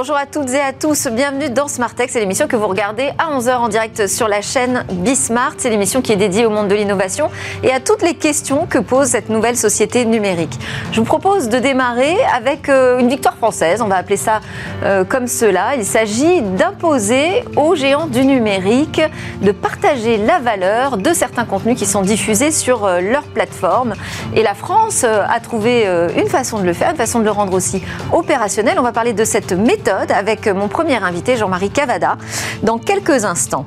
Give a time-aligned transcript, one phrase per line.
[0.00, 3.10] Bonjour à toutes et à tous, bienvenue dans Smart Tech, c'est l'émission que vous regardez
[3.18, 5.54] à 11h en direct sur la chaîne Bismart.
[5.58, 7.32] C'est l'émission qui est dédiée au monde de l'innovation
[7.64, 10.56] et à toutes les questions que pose cette nouvelle société numérique.
[10.92, 14.40] Je vous propose de démarrer avec euh, une victoire française, on va appeler ça
[14.84, 15.74] euh, comme cela.
[15.74, 19.02] Il s'agit d'imposer aux géants du numérique
[19.42, 23.94] de partager la valeur de certains contenus qui sont diffusés sur euh, leur plateforme.
[24.36, 27.54] Et la France a trouvé une façon de le faire, une façon de le rendre
[27.54, 28.78] aussi opérationnel.
[28.78, 32.16] On va parler de cette méthode avec mon premier invité, Jean-Marie Cavada,
[32.62, 33.66] dans quelques instants.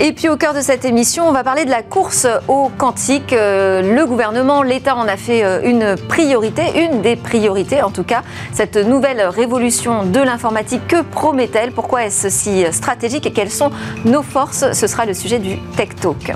[0.00, 3.32] Et puis au cœur de cette émission, on va parler de la course au quantique.
[3.32, 8.04] Euh, le gouvernement, l'État en a fait euh, une priorité, une des priorités en tout
[8.04, 8.22] cas.
[8.52, 11.72] Cette nouvelle révolution de l'informatique, que promet-elle?
[11.72, 13.72] Pourquoi est-ce si stratégique et quelles sont
[14.04, 14.72] nos forces?
[14.72, 16.32] Ce sera le sujet du Tech Talk.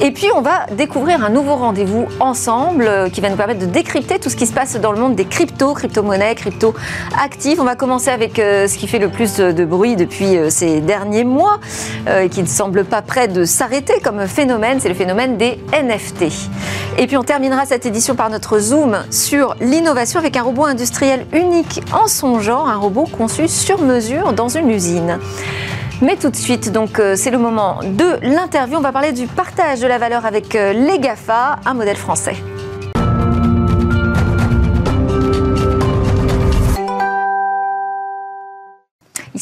[0.00, 3.66] Et puis on va découvrir un nouveau rendez-vous ensemble euh, qui va nous permettre de
[3.66, 7.58] décrypter tout ce qui se passe dans le monde des cryptos, crypto-monnaies, crypto-actifs.
[7.58, 11.58] On va commencer avec ce qui fait le plus de bruit depuis ces derniers mois
[12.08, 16.24] et qui ne semble pas près de s'arrêter comme phénomène, c'est le phénomène des NFT.
[16.98, 21.26] Et puis on terminera cette édition par notre zoom sur l'innovation avec un robot industriel
[21.32, 25.18] unique en son genre, un robot conçu sur mesure dans une usine.
[26.02, 28.76] Mais tout de suite, donc euh, c'est le moment de l'interview.
[28.76, 32.34] On va parler du partage de la valeur avec euh, les GAFA, un modèle français.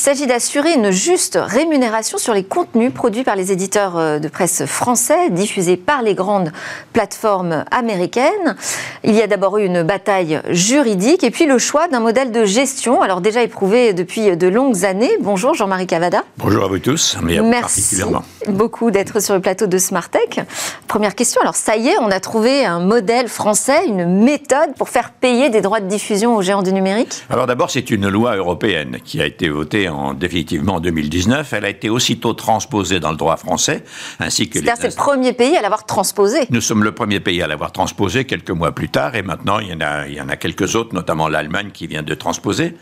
[0.01, 4.65] S'agit d'assurer une juste rémunération sur les contenus produits par les éditeurs euh, de presse
[4.65, 6.53] français, diffusés par les grandes
[6.95, 8.57] plateformes américaines.
[9.05, 12.47] Il y a d'abord eu une bataille juridique et puis le choix d'un modèle de
[12.47, 15.11] gestion, alors déjà éprouvé depuis de longues années.
[15.21, 16.25] Bonjour Jean-Marie Cavada.
[16.39, 18.03] Bonjour à vous tous, mais Merci
[18.49, 20.41] beaucoup d'être sur le plateau de Smartech.
[20.89, 24.89] Première question, alors ça y est, on a trouvé un modèle français, une méthode pour
[24.89, 27.23] faire payer des droits de diffusion aux géants du numérique?
[27.29, 31.53] Alors d'abord, c'est une loi européenne qui a été votée en, définitivement en 2019.
[31.53, 33.85] Elle a été aussitôt transposée dans le droit français,
[34.19, 37.43] ainsi que C'est-à-dire c'est le premier pays à l'avoir transposée Nous sommes le premier pays
[37.43, 40.21] à l'avoir transposée quelques mois plus tard, et maintenant il y en a, il y
[40.21, 42.77] en a quelques autres, notamment l'Allemagne qui vient de transposer.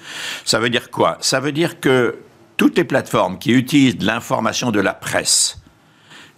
[0.44, 1.18] Ça veut dire quoi?
[1.20, 2.18] Ça veut dire que
[2.56, 5.58] toutes les plateformes qui utilisent de l'information de la presse,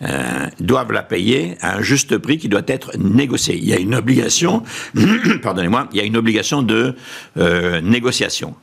[0.03, 3.57] euh, doivent la payer à un juste prix qui doit être négocié.
[3.57, 4.63] Il y a une obligation,
[5.43, 6.95] pardonnez-moi, il y a une obligation de
[7.37, 8.55] euh, négociation.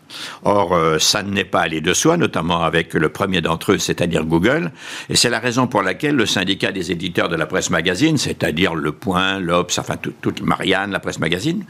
[0.43, 4.25] Or, euh, ça n'est pas allé de soi, notamment avec le premier d'entre eux, c'est-à-dire
[4.25, 4.71] Google,
[5.09, 8.73] et c'est la raison pour laquelle le syndicat des éditeurs de la presse magazine, c'est-à-dire
[8.73, 11.63] Le Point, l'Obs, enfin toute Marianne, la presse magazine,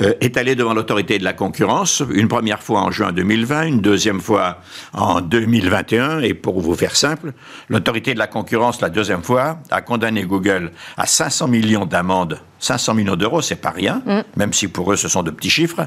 [0.00, 3.80] euh, est allé devant l'autorité de la concurrence, une première fois en juin 2020, une
[3.80, 4.58] deuxième fois
[4.92, 7.32] en 2021, et pour vous faire simple,
[7.68, 12.94] l'autorité de la concurrence, la deuxième fois, a condamné Google à 500 millions d'amendes 500
[12.94, 14.20] millions d'euros, c'est pas rien, mm.
[14.36, 15.86] même si pour eux ce sont de petits chiffres.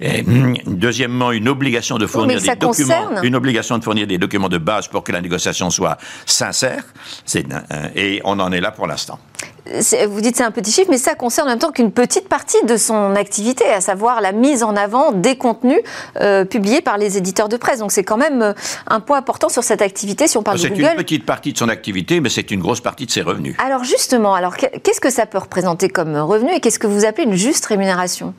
[0.00, 4.48] Et, mm, deuxièmement, une obligation de fournir des documents, une obligation de fournir des documents
[4.48, 5.96] de base pour que la négociation soit
[6.26, 6.82] sincère.
[7.36, 9.18] Euh, et on en est là pour l'instant.
[10.08, 12.64] Vous dites c'est un petit chiffre, mais ça concerne en même temps qu'une petite partie
[12.64, 15.80] de son activité, à savoir la mise en avant des contenus
[16.20, 17.80] euh, publiés par les éditeurs de presse.
[17.80, 18.52] Donc c'est quand même euh,
[18.86, 20.82] un point important sur cette activité si on parle de Google.
[20.84, 23.56] C'est une petite partie de son activité, mais c'est une grosse partie de ses revenus.
[23.64, 26.07] Alors justement, alors qu'est-ce que ça peut représenter comme
[26.54, 28.34] et qu'est-ce que vous appelez une juste rémunération?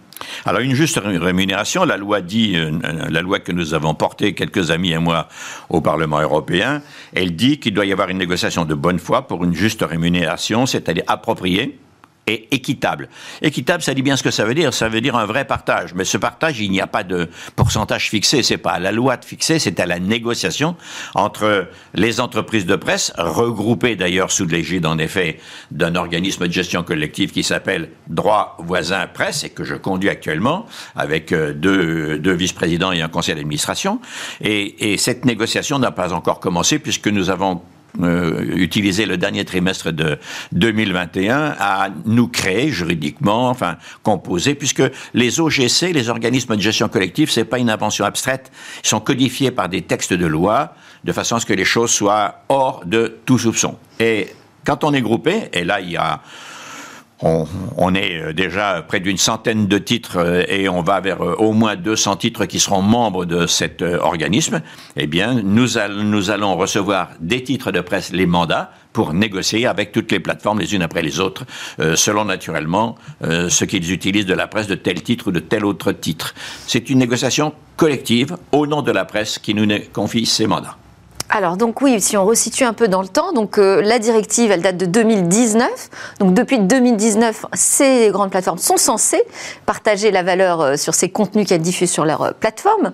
[0.46, 2.72] Alors une juste rémunération, la loi dit, euh,
[3.10, 5.28] la loi que nous avons portée quelques amis et moi
[5.70, 6.82] au Parlement européen,
[7.14, 10.66] elle dit qu'il doit y avoir une négociation de bonne foi pour une juste rémunération,
[10.66, 11.80] c'est-à-dire appropriée
[12.52, 13.10] équitable.
[13.42, 14.74] Équitable, ça dit bien ce que ça veut dire.
[14.74, 15.94] Ça veut dire un vrai partage.
[15.94, 18.44] Mais ce partage, il n'y a pas de pourcentage fixé.
[18.44, 20.76] C'est pas à la loi de fixer, c'est à la négociation
[21.16, 25.40] entre les entreprises de presse, regroupées d'ailleurs sous l'égide, en effet,
[25.72, 30.66] d'un organisme de gestion collective qui s'appelle Droit voisin presse et que je conduis actuellement
[30.96, 34.00] avec euh, deux, vice-présidents et un conseil d'administration.
[34.42, 37.62] Et, et cette négociation n'a pas encore commencé puisque nous avons
[38.02, 40.18] euh, utiliser le dernier trimestre de
[40.52, 44.84] 2021 à nous créer juridiquement, enfin composer, puisque
[45.14, 48.52] les OGC, les organismes de gestion collective, c'est pas une invention abstraite,
[48.84, 51.92] ils sont codifiés par des textes de loi de façon à ce que les choses
[51.92, 53.78] soient hors de tout soupçon.
[54.00, 54.30] Et
[54.66, 56.22] quand on est groupé, et là il y a
[57.22, 61.36] on, est euh, déjà près d'une centaine de titres euh, et on va vers euh,
[61.36, 64.62] au moins 200 titres qui seront membres de cet organisme.
[64.96, 65.68] Eh bien, nous,
[66.04, 70.60] nous allons recevoir des titres de presse, les mandats, pour négocier avec toutes les plateformes
[70.60, 71.46] les unes après les autres,
[71.96, 75.92] selon naturellement ce qu'ils utilisent de la presse de tel titre ou de tel autre
[75.92, 76.34] titre.
[76.66, 80.79] C'est une négociation collective au nom de la presse qui nous confie ces mandats.
[81.32, 84.50] Alors donc oui, si on resitue un peu dans le temps, donc euh, la directive,
[84.50, 85.70] elle date de 2019.
[86.20, 89.22] Donc depuis 2019, ces grandes plateformes sont censées
[89.68, 92.94] partager la valeur euh, sur ces contenus qu'elles diffusent sur leur euh, plateforme.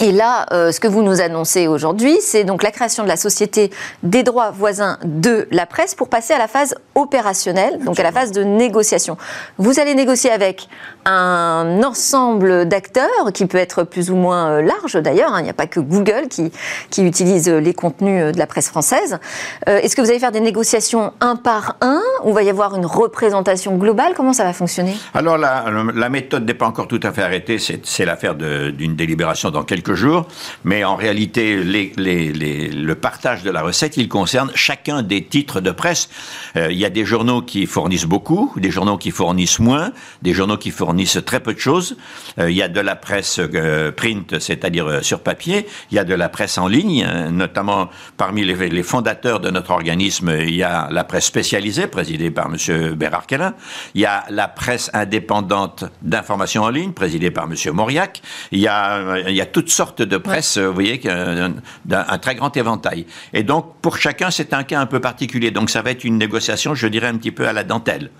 [0.00, 3.16] Et là, euh, ce que vous nous annoncez aujourd'hui, c'est donc la création de la
[3.16, 3.70] société
[4.02, 8.10] des droits voisins de la presse pour passer à la phase opérationnelle, donc à la
[8.10, 9.16] phase de négociation.
[9.58, 10.68] Vous allez négocier avec
[11.04, 15.34] un ensemble d'acteurs qui peut être plus ou moins euh, large d'ailleurs.
[15.34, 15.40] Hein.
[15.40, 16.50] Il n'y a pas que Google qui,
[16.90, 19.18] qui utilise les contenus de la presse française.
[19.68, 22.74] Euh, est-ce que vous allez faire des négociations un par un ou va y avoir
[22.76, 24.14] une représentation globale?
[24.16, 24.96] Comment ça va fonctionner?
[25.14, 27.58] Alors la, la méthode n'est pas encore tout à fait arrêtée.
[27.58, 30.26] C'est l'affaire d'une délibération dans quelques jours,
[30.64, 36.08] mais en réalité, le partage de la recette, il concerne chacun des titres de presse.
[36.56, 39.92] Euh, il y a des journaux qui fournissent beaucoup, des journaux qui fournissent moins,
[40.22, 41.96] des journaux qui fournissent très peu de choses.
[42.38, 45.66] Euh, il y a de la presse euh, print, c'est-à-dire sur papier.
[45.90, 49.70] Il y a de la presse en ligne, hein, notamment parmi les, fondateurs de notre
[49.70, 52.94] organisme, il y a la presse spécialisée, présidée par M.
[52.94, 53.54] Bérard Kellin.
[53.94, 57.54] Il y a la presse indépendante d'information en ligne, présidée par M.
[57.72, 58.22] Mauriac.
[58.50, 61.00] Il y a, il y a toutes sorte de presse, vous voyez,
[61.84, 63.06] d'un très grand éventail.
[63.32, 65.50] Et donc, pour chacun, c'est un cas un peu particulier.
[65.50, 68.10] Donc, ça va être une négociation, je dirais, un petit peu à la dentelle.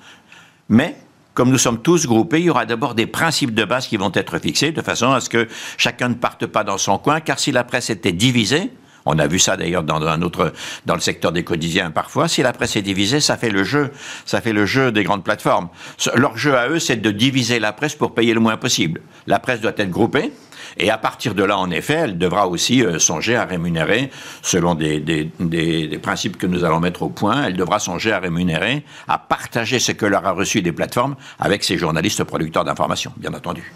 [0.69, 0.97] Mais,
[1.35, 4.13] comme nous sommes tous groupés, il y aura d'abord des principes de base qui vont
[4.15, 7.39] être fixés, de façon à ce que chacun ne parte pas dans son coin, car
[7.39, 8.71] si la presse était divisée,
[9.07, 10.53] on a vu ça d'ailleurs dans un autre,
[10.87, 12.29] dans le secteur des quotidiens parfois.
[12.29, 13.91] Si la presse est divisée, ça fait le jeu,
[14.25, 15.69] ça fait le jeu des grandes plateformes.
[16.15, 19.01] Leur jeu à eux, c'est de diviser la presse pour payer le moins possible.
[19.27, 20.33] La presse doit être groupée.
[20.79, 24.11] Et à partir de là, en effet, elle devra aussi euh, songer à rémunérer,
[24.41, 28.85] selon des, des, principes que nous allons mettre au point, elle devra songer à rémunérer,
[29.07, 33.35] à partager ce que leur a reçu des plateformes avec ses journalistes producteurs d'informations, bien
[33.35, 33.73] entendu.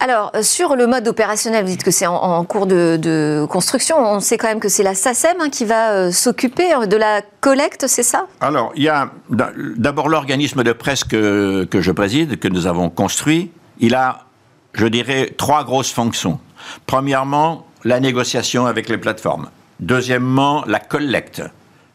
[0.00, 3.96] Alors, euh, sur le mode opérationnel, vous dites que c'est en, cours de, construction.
[3.98, 7.20] On sait quand même que c'est la SACEM hein, qui va euh, s'occuper de la
[7.40, 8.26] collecte, c'est ça?
[8.40, 13.52] Alors, il y a d'abord l'organisme de presse que je préside, que nous avons construit.
[13.78, 14.24] Il a
[14.72, 16.38] je dirais, trois grosses fonctions.
[16.86, 19.50] Premièrement, la négociation avec les plateformes.
[19.80, 21.42] Deuxièmement, la collecte.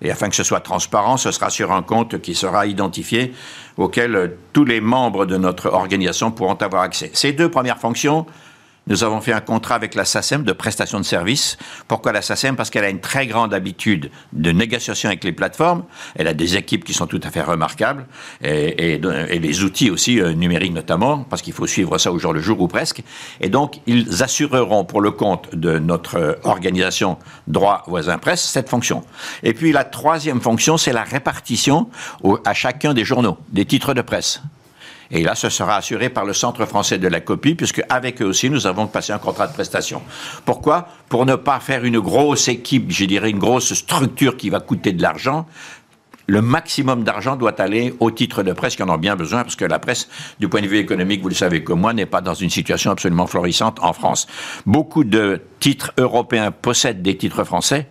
[0.06, 3.34] Et afin que ce soit transparent, ce sera sur un compte qui sera identifié,
[3.76, 7.10] auquel tous les membres de notre organisation pourront avoir accès.
[7.14, 8.28] Ces deux premières fonctions,
[8.88, 11.58] nous avons fait un contrat avec la SACEM de prestation de services.
[11.88, 15.84] Pourquoi la SACEM Parce qu'elle a une très grande habitude de négociation avec les plateformes.
[16.16, 18.06] Elle a des équipes qui sont tout à fait remarquables
[18.44, 22.42] et, les outils aussi euh, numériques notamment, parce qu'il faut suivre ça au jour le
[22.42, 23.04] jour ou presque.
[23.42, 27.18] Et donc, ils assureront pour le compte de notre euh, organisation
[27.48, 29.04] droit voisin presse cette fonction.
[29.44, 31.90] Et puis la troisième fonction, c'est la répartition
[32.46, 34.42] à chacun des journaux, des titres de presse.
[35.12, 38.26] Et là, ce sera assuré par le Centre français de la copie, puisque avec eux
[38.26, 40.02] aussi, nous avons passé un contrat de prestation.
[40.46, 40.88] Pourquoi?
[41.10, 44.94] Pour ne pas faire une grosse équipe, je dirais une grosse structure qui va coûter
[44.94, 45.46] de l'argent.
[46.28, 49.56] Le maximum d'argent doit aller au titre de presse qui en ont bien besoin, parce
[49.56, 50.10] que la presse,
[50.40, 52.90] du point de vue économique, vous le savez comme moi, n'est pas dans une situation
[52.90, 54.26] absolument florissante en France.
[54.66, 57.90] Beaucoup de titres européens possèdent des titres français,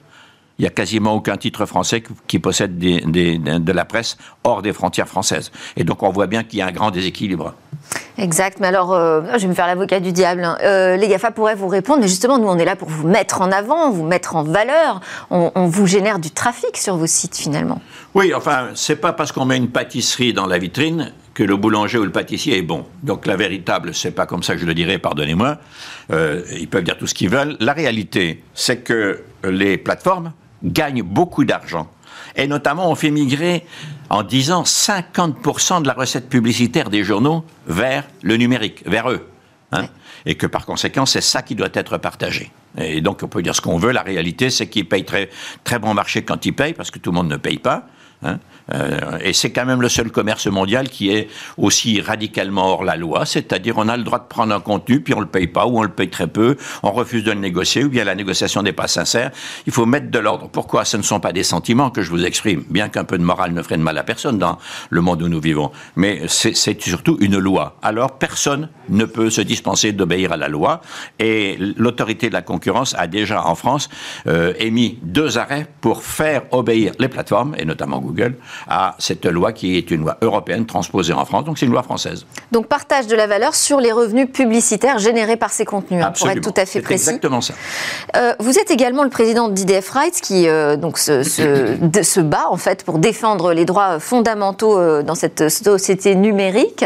[0.59, 5.09] il n'y a quasiment aucun titre français qui possède de la presse hors des frontières
[5.09, 5.51] françaises.
[5.77, 7.55] Et donc on voit bien qu'il y a un grand déséquilibre.
[8.17, 10.45] Exact, mais alors euh, je vais me faire l'avocat du diable.
[10.45, 10.57] Hein.
[10.63, 13.41] Euh, les GAFA pourraient vous répondre, mais justement nous on est là pour vous mettre
[13.41, 15.01] en avant, vous mettre en valeur.
[15.31, 17.81] On, vous génère du trafic sur vos sites finalement.
[18.15, 21.99] Oui, enfin c'est pas parce qu'on met une pâtisserie dans la vitrine que le boulanger
[21.99, 22.87] ou le pâtissier est bon.
[23.03, 25.59] Donc la véritable, c'est pas comme ça que je le dirais, pardonnez-moi.
[26.13, 27.57] Euh, ils peuvent dire tout ce qu'ils veulent.
[27.59, 30.33] La réalité, c'est que les plateformes
[30.65, 31.89] gagnent beaucoup d'argent.
[32.37, 33.65] Et notamment, on fait migrer
[34.11, 39.29] en 10 ans 50% de la recette publicitaire des journaux vers le numérique, vers eux.
[39.73, 39.87] Hein.
[40.27, 42.51] Et que par conséquent, c'est ça qui doit être partagé.
[42.79, 43.93] Et donc, on peut dire ce qu'on veut.
[43.93, 45.31] La réalité, c'est qu'ils payent très,
[45.63, 47.87] très bon marché quand ils payent, parce que tout le monde ne paye pas.
[48.25, 48.39] Hein.
[48.73, 51.29] Euh, et c'est quand même le seul commerce mondial qui est
[51.59, 55.15] aussi radicalement hors la loi, c'est-à-dire on a le droit de prendre un contenu, puis
[55.15, 57.85] on le paye pas, ou on le paye très peu, on refuse de le négocier,
[57.85, 59.31] ou bien la négociation n'est pas sincère.
[59.67, 60.49] Il faut mettre de l'ordre.
[60.49, 63.25] Pourquoi Ce ne sont pas des sentiments que je vous exprime, bien qu'un peu de
[63.25, 64.59] morale ne freine mal à personne dans
[64.91, 67.77] le monde où nous vivons, mais c'est surtout une loi.
[67.83, 70.81] Alors personne ne peut se dispenser d'obéir à la loi,
[71.19, 73.89] et l'autorité de la concurrence a déjà en France
[74.27, 78.37] euh, émis deux arrêts pour faire obéir les plateformes, et notamment Google, Google,
[78.69, 81.45] à cette loi qui est une loi européenne transposée en France.
[81.45, 82.27] Donc c'est une loi française.
[82.53, 86.29] Donc partage de la valeur sur les revenus publicitaires générés par ces contenus, hein, pour
[86.31, 87.09] être tout à fait précis.
[87.09, 87.55] Exactement ça.
[88.17, 92.57] Euh, vous êtes également le président d'IDF Rights qui euh, donc se, se, bat en
[92.57, 96.85] fait pour défendre les droits fondamentaux euh, dans cette société numérique.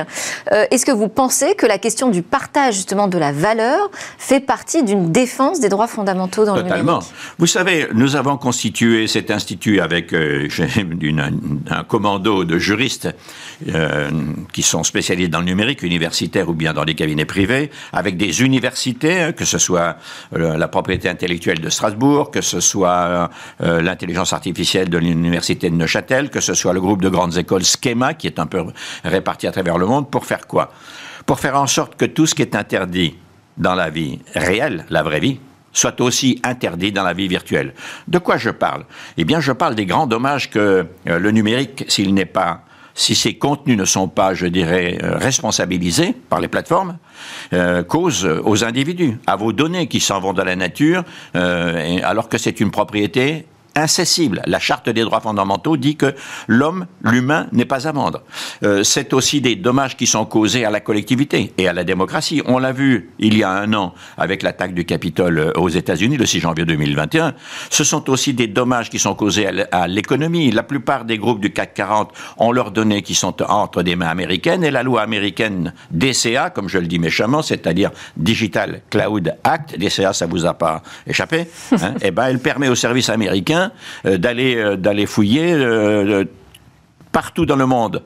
[0.51, 4.83] Est-ce que vous pensez que la question du partage justement de la valeur fait partie
[4.83, 6.77] d'une défense des droits fondamentaux dans Totalement.
[6.77, 7.09] le numérique?
[7.39, 10.13] Vous savez, nous avons constitué cet institut avec
[11.19, 13.09] un commando de juristes
[14.53, 18.43] qui sont spécialisés dans le numérique, universitaires ou bien dans les cabinets privés, avec des
[18.43, 19.97] universités, hein, que ce soit
[20.33, 26.31] la propriété intellectuelle de Strasbourg, que ce soit euh, l'intelligence artificielle de l'université de Neuchâtel,
[26.31, 28.65] que ce soit le groupe de grandes écoles Schema, qui est un peu
[29.05, 30.73] réparti à travers le monde, pour faire quoi?
[31.27, 33.15] Pour faire en sorte que tout ce qui est interdit
[33.57, 35.41] dans la vie réelle, la vraie vie,
[35.73, 37.75] soit aussi interdit dans la vie virtuelle.
[38.07, 38.85] De quoi je parle?
[39.17, 42.63] Eh bien, je parle des grands dommages que euh, le numérique, s'il n'est pas
[42.95, 46.99] si ces contenus ne sont pas, je dirais, euh, responsabilisés par les plateformes,
[47.53, 52.39] euh, cause aux individus, à vos données qui s'en vont dans la nature, alors que
[52.39, 53.47] c'est une propriété
[53.79, 54.43] incessible.
[54.47, 56.15] La charte des droits fondamentaux dit que
[56.47, 58.23] l'homme, l'humain, n'est pas à vendre.
[58.65, 62.43] Euh, c'est aussi des dommages qui sont causés à la collectivité et à la démocratie.
[62.47, 66.17] On l'a vu il y a un an avec l'attaque du Capitole euh, aux États-Unis
[66.17, 67.35] le 6 janvier 2021.
[67.71, 70.51] Ce sont aussi des dommages qui sont causés à l'économie.
[70.51, 74.09] La plupart des groupes du CAC 40 ont leurs données qui sont entre des mains
[74.09, 79.79] américaines et la loi américaine DCA, comme je le dis méchamment, c'est-à-dire Digital Cloud Act,
[79.79, 83.68] DCA, ça vous a pas échappé, hein, eh ben, elle permet aux services américains
[84.07, 86.25] euh, d'aller euh, d'aller fouiller euh,
[87.13, 88.03] partout dans le monde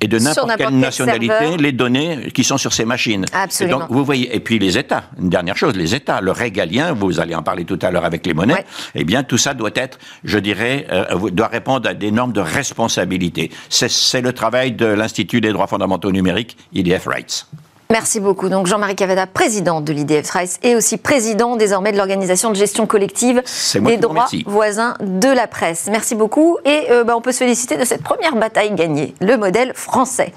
[0.00, 3.24] et de n'importe quelle nationalité les données qui sont sur ces machines.
[3.32, 3.76] Absolument.
[3.76, 5.04] Et donc vous voyez, et puis les États.
[5.18, 8.26] Une dernière chose, les États, le régalien, vous allez en parler tout à l'heure avec
[8.26, 8.64] les monnaies.
[8.94, 10.86] Eh bien, tout ça doit être, je dirais,
[11.32, 13.50] doit répondre à des normes de responsabilité.
[13.68, 17.46] C'est le travail de l'Institut des droits fondamentaux numériques, IDF Rights.
[17.90, 18.48] Merci beaucoup.
[18.48, 22.86] Donc Jean-Marie Cavada, président de l'IDF Rice et aussi président désormais de l'organisation de gestion
[22.86, 23.42] collective
[23.80, 25.88] des droits voisins de la presse.
[25.90, 29.36] Merci beaucoup et euh, bah, on peut se féliciter de cette première bataille gagnée, le
[29.36, 30.32] modèle français.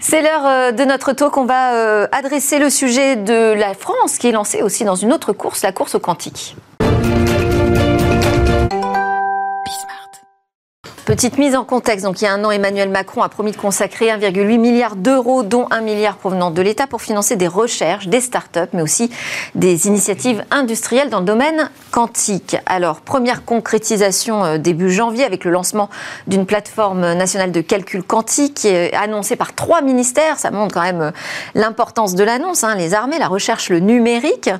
[0.00, 1.36] C'est l'heure euh, de notre talk.
[1.36, 5.12] On va euh, adresser le sujet de la France qui est lancée aussi dans une
[5.12, 6.56] autre course, la course au quantique.
[11.06, 12.04] Petite mise en contexte.
[12.04, 15.44] Donc, il y a un an, Emmanuel Macron a promis de consacrer 1,8 milliard d'euros,
[15.44, 19.08] dont 1 milliard provenant de l'État, pour financer des recherches, des start-up, mais aussi
[19.54, 22.56] des initiatives industrielles dans le domaine quantique.
[22.66, 25.90] Alors, première concrétisation euh, début janvier avec le lancement
[26.26, 30.40] d'une plateforme nationale de calcul quantique annoncée par trois ministères.
[30.40, 31.10] Ça montre quand même euh,
[31.54, 32.64] l'importance de l'annonce.
[32.64, 34.50] Hein, les armées, la recherche, le numérique.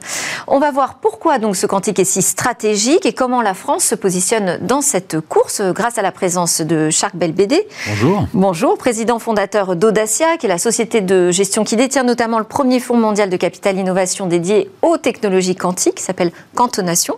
[0.47, 3.97] On va voir pourquoi donc ce quantique est si stratégique et comment la France se
[3.97, 7.67] positionne dans cette course euh, grâce à la présence de Charles Belbédé.
[7.89, 8.27] Bonjour.
[8.35, 12.79] Bonjour, président fondateur d'Audacia, qui est la société de gestion qui détient notamment le premier
[12.79, 17.15] fonds mondial de capital innovation dédié aux technologies quantiques, qui s'appelle Cantonation.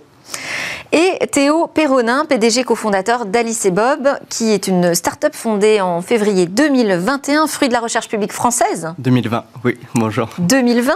[0.90, 6.46] Et Théo Perronin, PDG cofondateur d'Alice et Bob, qui est une start-up fondée en février
[6.46, 8.94] 2021, fruit de la recherche publique française.
[8.98, 10.30] 2020, oui, bonjour.
[10.38, 10.92] 2020,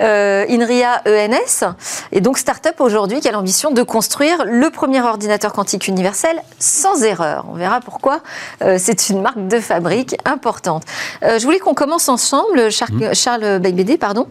[0.00, 1.74] euh, INRIA ENS,
[2.12, 7.02] et donc start-up aujourd'hui qui a l'ambition de construire le premier ordinateur quantique universel sans
[7.02, 7.44] erreur.
[7.50, 8.20] On verra pourquoi
[8.62, 10.84] euh, c'est une marque de fabrique importante.
[11.24, 13.14] Euh, je voulais qu'on commence ensemble, Charles, mmh.
[13.14, 13.60] Charles
[14.00, 14.26] pardon,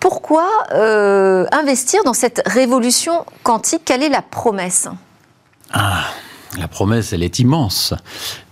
[0.00, 3.82] pourquoi euh, investir dans cette révolution quantique?
[3.84, 4.88] Quelle est la promesse?
[5.72, 6.04] Ah,
[6.58, 7.94] La promesse, elle est immense.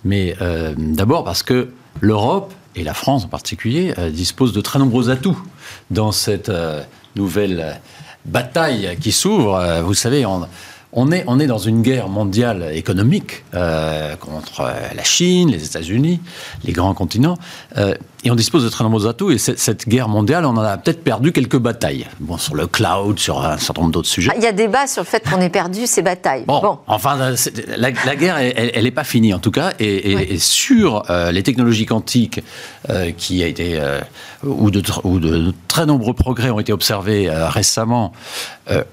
[0.05, 1.71] Mais euh, d'abord parce que
[2.01, 5.41] l'Europe, et la France en particulier, euh, dispose de très nombreux atouts
[5.91, 6.51] dans cette
[7.15, 7.81] nouvelle
[8.25, 9.83] bataille qui s'ouvre.
[9.83, 16.21] vous savez, on est dans une guerre mondiale économique contre la Chine, les États-Unis,
[16.65, 17.39] les grands continents.
[18.25, 19.33] Et on dispose de très nombreux atouts.
[19.33, 22.07] Et cette guerre mondiale, on en a peut-être perdu quelques batailles.
[22.21, 24.31] Bon, sur le cloud, sur un certain nombre d'autres sujets.
[24.33, 26.45] Ah, il y a débat sur le fait qu'on ait perdu ces batailles.
[26.47, 27.35] Bon, enfin,
[27.77, 29.73] la, guerre, elle n'est pas finie en tout cas.
[29.79, 32.41] Et, sur euh, les technologies quantiques,
[32.89, 34.01] euh, qui a été euh,
[34.43, 38.13] où, de, de, très nombreux progrès ont été observés récemment,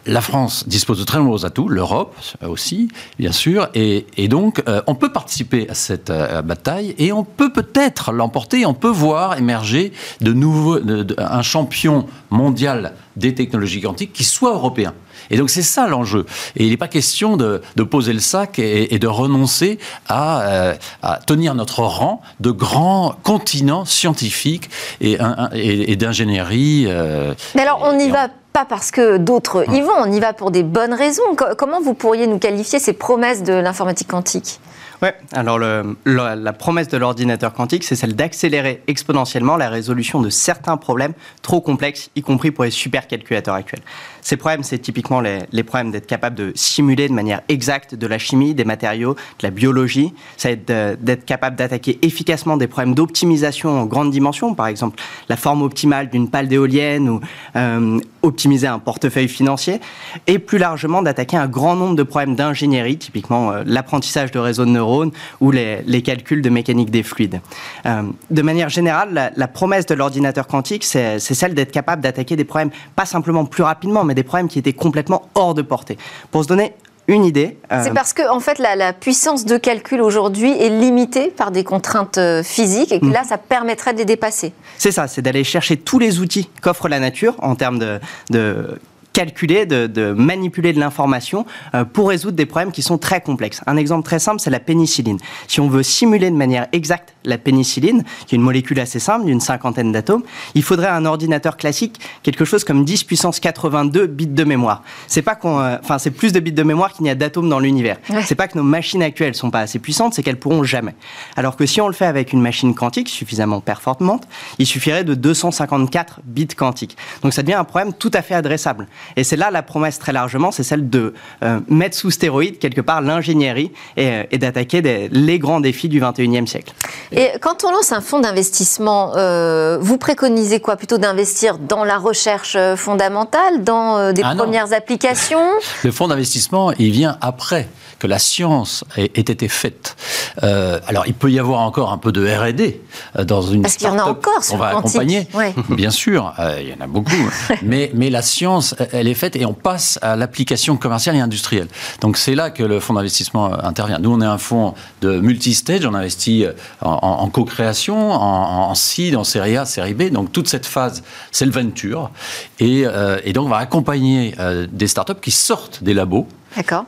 [0.06, 2.14] la France dispose de très nombreux atouts, l'Europe
[2.46, 3.70] aussi, bien sûr.
[3.74, 6.12] Et, et donc, on peut participer à cette
[6.44, 8.66] bataille et on peut peut-être l'emporter.
[8.66, 10.80] On peut voir émerger de nouveaux,
[11.18, 14.94] un champion mondial des technologies quantiques qui soit européen.
[15.30, 16.26] Et donc c'est ça l'enjeu.
[16.56, 19.80] Et il n'est pas question de, poser le sac et, de renoncer
[20.12, 25.18] euh, à, tenir notre rang de grands continents scientifiques et,
[25.54, 26.86] et, d'ingénierie.
[26.88, 30.34] Euh, Mais alors on n'y va pas parce que d'autres y vont, on y va
[30.34, 31.24] pour des bonnes raisons.
[31.58, 34.60] Comment vous pourriez nous qualifier ces promesses de l'informatique quantique?
[35.02, 40.30] Ouais, alors le, la promesse de l'ordinateur quantique, c'est celle d'accélérer exponentiellement la résolution de
[40.30, 43.82] certains problèmes trop complexes, y compris pour les supercalculateurs actuels.
[44.22, 48.06] Ces problèmes, c'est typiquement les, les problèmes d'être capable de simuler de manière exacte de
[48.06, 50.14] la chimie, des matériaux, de la biologie.
[50.38, 50.68] Ça être
[51.02, 56.12] d'être capable d'attaquer efficacement des problèmes d'optimisation en grande dimension, par exemple la forme optimale
[56.12, 57.22] d'une pale d'éolienne ou
[57.56, 59.80] euh, optimiser un portefeuille financier,
[60.28, 64.66] et plus largement d'attaquer un grand nombre de problèmes d'ingénierie, typiquement euh, l'apprentissage de réseaux
[64.66, 67.42] de neurones ou les, calculs de mécanique des fluides.
[67.86, 72.46] Euh, de manière générale, la, promesse de l'ordinateur quantique, c'est celle d'être capable d'attaquer des
[72.46, 75.98] problèmes, pas simplement plus rapidement, mais des problèmes qui étaient complètement hors de portée.
[76.32, 76.74] Pour se donner
[77.12, 77.58] une idée.
[77.72, 81.64] Euh, c'est parce que en fait la, puissance de calcul aujourd'hui est limitée par des
[81.64, 83.12] contraintes euh, physiques et que mm.
[83.12, 84.54] là ça permettrait de les dépasser.
[84.78, 88.00] C'est ça, c'est d'aller chercher tous les outils qu'offre la nature en termes de,
[88.30, 88.80] de
[89.14, 93.62] calculer, de, manipuler de l'information euh, pour résoudre des problèmes qui sont très complexes.
[93.68, 95.18] Un exemple très simple, c'est la pénicilline.
[95.48, 99.26] Si on veut simuler de manière exacte la pénicilline, qui est une molécule assez simple,
[99.26, 100.24] d'une cinquantaine d'atomes,
[100.56, 104.84] il faudrait un ordinateur classique, quelque chose comme 10 puissance 82 bits de mémoire.
[105.08, 107.50] C'est pas qu'on, euh, enfin, c'est plus de bits de mémoire qu'il n'y a d'atomes
[107.50, 107.98] dans l'univers.
[108.26, 110.96] C'est pas que nos machines actuelles sont pas assez puissantes, c'est qu'elles pourront jamais.
[111.36, 115.14] Alors que si on le fait avec une machine quantique suffisamment performante, il suffirait de
[115.14, 116.98] 254 bits quantiques.
[117.22, 118.88] Donc ça devient un problème tout à fait adressable.
[119.16, 121.14] Et c'est là la promesse très largement, c'est celle de
[121.44, 126.48] euh, mettre sous stéroïde quelque part l'ingénierie et, euh, d'attaquer les grands défis du 21e
[126.48, 126.74] siècle.
[127.12, 130.76] Et quand on lance un fonds d'investissement, euh, vous préconisez quoi?
[130.78, 135.46] Plutôt d'investir dans la recherche fondamentale, dans des ah premières applications?
[135.84, 137.68] Le fonds d'investissement, il vient après
[138.02, 139.96] que la science ait, été faite.
[140.42, 142.82] alors, il peut y avoir encore un peu de R&D
[143.24, 145.28] dans une Parce qu'il y en a encore on va accompagner.
[145.70, 147.12] Bien sûr, il y en a beaucoup.
[147.62, 151.68] mais, mais la science, elle est faite et on passe à l'application commerciale et industrielle.
[152.02, 154.00] Donc c'est là que le fonds d'investissement euh, intervient.
[154.00, 159.24] Nous, on est un fonds de multi-stage, on investit euh, en, co-création, en, seed, en
[159.24, 160.10] série A, série B.
[160.10, 162.12] Donc toute cette phase, c'est le venture.
[162.60, 164.36] Et, euh, donc on va accompagner
[164.72, 166.28] des startups qui sortent des labos.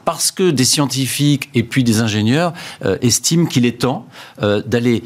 [0.06, 2.54] Parce que des scientifiques et puis des ingénieurs
[3.02, 4.06] estiment qu'il est temps
[4.42, 5.04] d'aller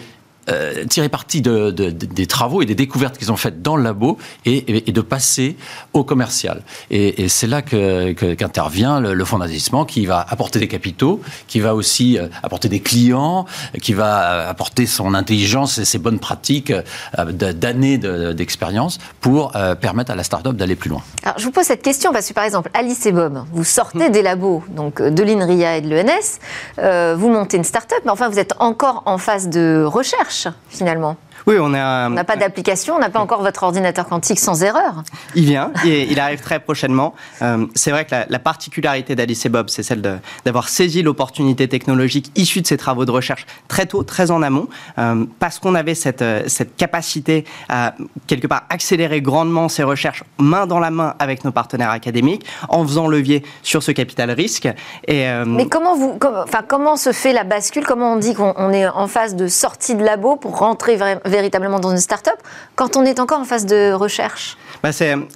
[0.49, 4.17] euh, tirer parti de, des travaux et des découvertes qu'ils ont faites dans le labo
[4.45, 5.57] et, de passer
[5.93, 6.61] au commercial.
[6.89, 12.17] Et, c'est là qu'intervient le, fonds d'investissement qui va apporter des capitaux, qui va aussi
[12.17, 13.45] euh, apporter des clients,
[13.81, 16.73] qui va euh, apporter son intelligence et ses bonnes pratiques
[17.17, 21.01] d'années d'expérience pour permettre à la start-up d'aller plus loin.
[21.23, 24.09] Alors, je vous pose cette question parce que, par exemple, Alice et Bob, vous sortez
[24.09, 28.39] des labos donc de l'INRIA et de l'ENS, vous montez une start-up, mais enfin, vous
[28.39, 30.36] êtes encore en phase de recherche
[30.69, 31.17] finalement.
[31.45, 32.07] Oui, on a.
[32.07, 35.03] On n'a pas d'application, on n'a pas encore votre ordinateur quantique sans erreur.
[35.35, 37.13] Il vient, et il arrive très prochainement.
[37.41, 42.31] Euh, c'est vrai que la, particularité d'Alice et Bob, c'est celle d'avoir saisi l'opportunité technologique
[42.35, 45.95] issue de ces travaux de recherche très tôt, très en amont, euh, parce qu'on avait
[45.95, 47.93] cette, euh, cette capacité à
[48.25, 52.85] quelque part accélérer grandement ces recherches main dans la main avec nos partenaires académiques, en
[52.85, 54.67] faisant levier sur ce capital risque.
[55.07, 57.85] Et, Mais comment vous, enfin, comment se fait la bascule?
[57.85, 61.79] Comment on dit qu'on est en phase de sortie de labo pour rentrer vers véritablement
[61.79, 62.37] dans une start-up
[62.75, 64.89] quand on est encore en phase de recherche bah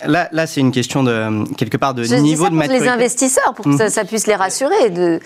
[0.05, 2.85] là, là c'est une question de quelque part de niveau de maturité.
[2.85, 3.89] Pour les investisseurs, pour que mhm.
[3.89, 4.89] ça, puisse les rassurer.
[4.89, 5.19] De...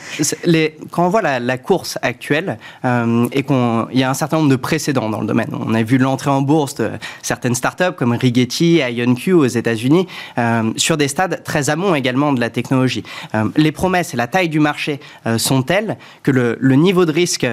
[0.45, 4.49] Les, quand on voit la, course actuelle euh, et qu'il y a un certain nombre
[4.49, 8.11] de précédents dans le domaine, on a vu l'entrée en bourse de certaines startups comme
[8.13, 13.03] Rigetti, IonQ aux États-Unis, euh, sur des stades très amont également de la technologie.
[13.33, 14.99] Euh, les promesses et la taille du marché
[15.37, 17.47] sont telles que le, le niveau de risque,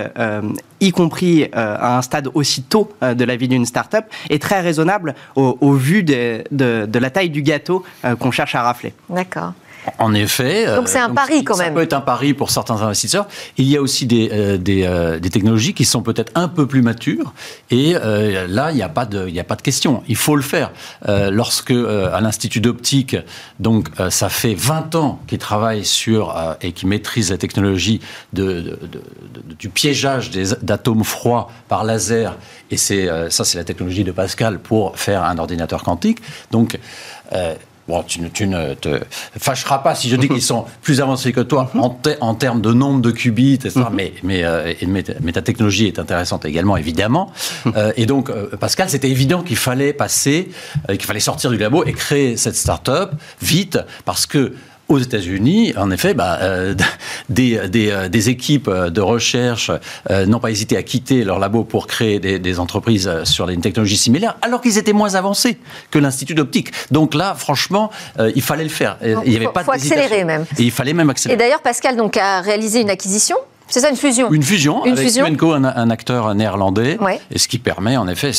[0.80, 5.14] y compris à un stade aussi tôt de la vie d'une startup, est très raisonnable
[5.34, 8.94] au, vu des de, la taille du gâteau euh, qu'on cherche à rafler.
[9.08, 9.52] D'accord.
[9.98, 10.66] En effet.
[10.76, 11.68] Donc c'est un euh, pari quand même.
[11.68, 13.26] Ça peut être un pari pour certains investisseurs.
[13.56, 17.32] Il y a aussi des, euh, des, technologies qui sont peut-être un peu plus matures.
[17.70, 20.02] Et là, il n'y a, pas de, il a pas de question.
[20.08, 20.72] Il faut le faire.
[21.08, 23.16] lorsque, à l'Institut d'optique,
[23.60, 28.00] donc ça fait 20 ans qu'ils travaillent sur et qu'ils maîtrisent la technologie
[28.32, 28.78] de,
[29.58, 30.30] du piégeage
[30.62, 32.36] d'atomes froids par laser.
[32.70, 36.18] Et c'est ça, c'est la technologie de Pascal pour faire un ordinateur quantique.
[36.50, 36.78] Donc,
[37.32, 37.54] euh,
[37.92, 39.00] Bon, tu, ne te
[39.38, 42.72] fâcheras pas si je dis qu'ils sont plus avancés que toi en, en, termes de
[42.72, 43.80] nombre de qubits, etc.
[43.80, 43.86] Mhm.
[43.92, 44.72] mais, mais, euh,
[45.20, 47.30] mais, ta technologie est intéressante également, évidemment.
[47.76, 50.50] Euh, et donc, Pascal, c'était évident qu'il fallait passer,
[50.88, 54.54] qu'il fallait sortir du labo et créer cette start-up vite, parce que
[54.88, 56.74] aux États-Unis, en effet, bah, euh,
[57.28, 59.70] des, des, euh, des, équipes de recherche
[60.10, 63.60] euh, n'ont pas hésité à quitter leur labo pour créer des, des entreprises sur une
[63.60, 65.58] technologie similaire, alors qu'ils étaient moins avancés
[65.90, 66.72] que l'Institut d'optique.
[66.90, 67.90] Donc là, franchement,
[68.34, 68.96] il fallait le faire.
[69.02, 70.44] il n'y avait pas faut accélérer même.
[70.58, 71.34] Et il fallait même accélérer.
[71.34, 73.36] Et d'ailleurs, Pascal donc, a réalisé une acquisition
[73.72, 76.98] C'est ça une fusion Une fusion une avec fusion un, acteur néerlandais,
[77.30, 78.32] et ce qui permet en effet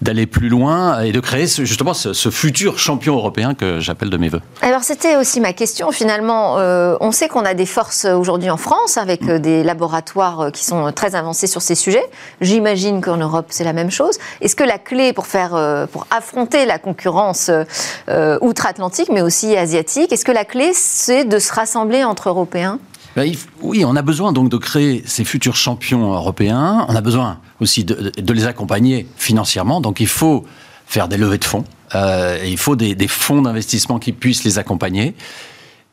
[0.00, 4.30] d'aller plus loin et de créer justement ce, futur champion européen que j'appelle de mes
[4.30, 4.40] voeux.
[4.62, 6.58] Alors c'était aussi ma question finalement.
[6.58, 10.50] Euh, on sait qu'on a des forces aujourd'hui en France avec euh, des laboratoires euh,
[10.50, 12.04] qui sont très avancés sur ces sujets.
[12.40, 14.16] J'imagine qu'en Europe c'est la même chose.
[14.40, 17.50] Est-ce que la clé pour faire, pour affronter la concurrence
[18.40, 22.78] outre-Atlantique, mais aussi asiatique, est-ce que la clé c'est de se rassembler entre Européens?
[23.16, 26.84] Ben, oui, on a besoin donc de créer ces futurs champions européens.
[26.88, 29.80] On a besoin aussi de, les accompagner financièrement.
[29.80, 30.44] Donc il faut
[30.86, 31.64] faire des levées de fonds.
[31.94, 35.14] Euh, il faut des, des fonds d'investissement qui puissent les accompagner.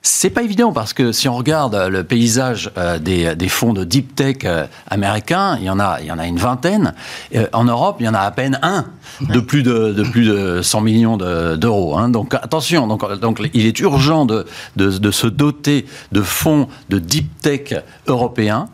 [0.04, 3.84] C'est pas évident parce que si on regarde le paysage euh, des, des, fonds de
[3.84, 6.96] deep tech euh, américains, il y en a, il y en a une vingtaine.
[7.36, 8.86] Euh, en Europe, il y en a à peine un
[9.22, 11.98] de plus de, de plus de 100 millions d'euros.
[12.00, 12.10] hein.
[12.10, 16.98] Donc attention, donc, donc il est urgent de, de, de, se doter de fonds de
[16.98, 17.76] deep tech
[18.08, 18.70] européens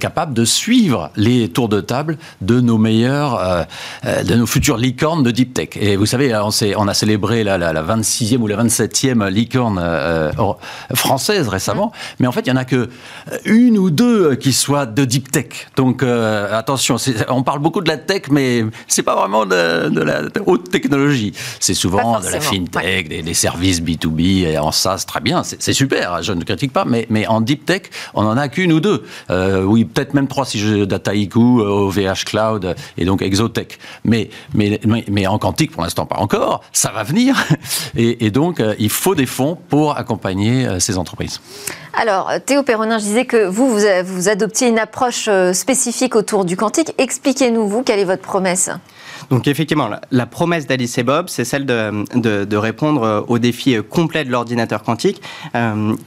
[0.00, 3.66] capables de suivre les tours de table de nos meilleurs,
[4.04, 5.70] de nos futures licornes de deep tech.
[5.74, 9.78] Et vous savez, on, on a célébré la, la, la, 26e ou la 27e licorne
[10.94, 14.34] française récemment, mais en fait, il y en a que euh, une ou deux euh,
[14.36, 15.68] qui soient de deep tech.
[15.76, 16.96] Donc euh, attention,
[17.28, 21.32] on parle beaucoup de la tech, mais c'est pas vraiment de, la haute technologie.
[21.60, 26.14] C'est souvent de la fintech, des, services B2B et en SaaS, très bien, c'est super.
[26.14, 27.82] Hein, je ne critique pas, mais, mais en deep tech,
[28.14, 29.04] on en a qu'une ou deux.
[29.64, 33.78] oui, peut-être même trois si je Dataiku, OVH Cloud et donc Exotech.
[34.04, 36.62] Mais, mais, mais, en quantique, pour l'instant, pas encore.
[36.72, 37.36] Ça va venir.
[37.96, 41.40] Et, et donc, il faut des fonds pour accompagner euh, ces entreprises.
[41.94, 46.56] Alors, Théo Perronin, je disais que vous, vous, adoptiez une approche euh, spécifique autour du
[46.56, 46.94] quantique.
[46.98, 48.70] Expliquez-nous, vous, quelle est votre promesse?
[49.30, 54.24] Donc effectivement, la, promesse d'Alice et Bob, c'est celle de, répondre euh, au défi complet
[54.24, 55.20] de l'ordinateur quantique,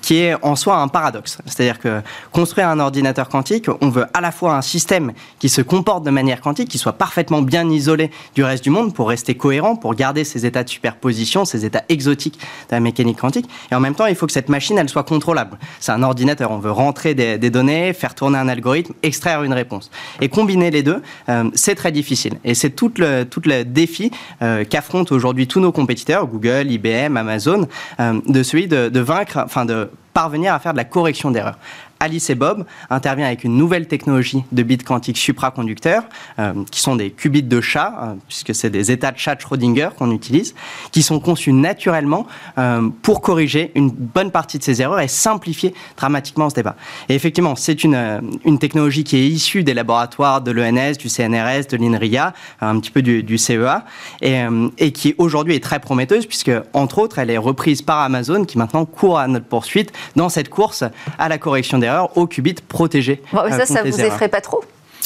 [0.02, 1.38] qui est en soi un paradoxe.
[1.46, 2.02] C'est-à-dire que
[2.32, 6.10] construire un ordinateur quantique, on veut à la fois un système qui se comporte de
[6.10, 9.96] manière quantique, qui soit parfaitement bien isolé du reste du monde pour rester cohérent, pour
[9.96, 13.96] garder ses états de superposition, ses états exotiques de la mécanique quantique, et en même
[13.96, 15.58] temps, il faut que cette machine, elle soit contrôlable.
[15.80, 19.92] C'est un ordinateur, on veut rentrer des, données, faire tourner un algorithme, extraire une réponse.
[20.22, 22.34] Et combiner les deux, euh, c'est très difficile.
[22.44, 27.18] Et c'est tout le, tout le défi euh, qu'affrontent aujourd'hui tous nos compétiteurs, Google, IBM,
[27.18, 27.68] Amazon,
[28.00, 31.60] euh, de celui de, de vaincre, enfin de parvenir à faire de la correction d'erreurs.
[32.00, 36.04] Alice et Bob intervient avec une nouvelle technologie de bits quantiques supraconducteurs,
[36.40, 39.42] euh, qui sont des qubits de chat, euh, puisque c'est des états de chat de
[39.42, 40.56] Schrödinger qu'on utilise,
[40.92, 42.28] qui sont conçus naturellement
[42.58, 46.76] euh, pour corriger une bonne partie de ces erreurs et simplifier dramatiquement ce débat.
[47.08, 51.68] Et effectivement, c'est une, une technologie qui est issue des laboratoires de l'ENS, du CNRS,
[51.70, 53.86] de l'INRIA, un petit peu du, CEA,
[54.22, 54.42] et,
[54.78, 58.58] et qui aujourd'hui est très prometteuse, puisque entre autres, elle est reprise par Amazon, qui
[58.58, 60.84] maintenant court à notre poursuite dans cette course
[61.18, 61.78] à la correction
[62.16, 63.22] au qubit protégé.
[63.34, 64.64] Bon, ça, euh, ça vous effraie pas trop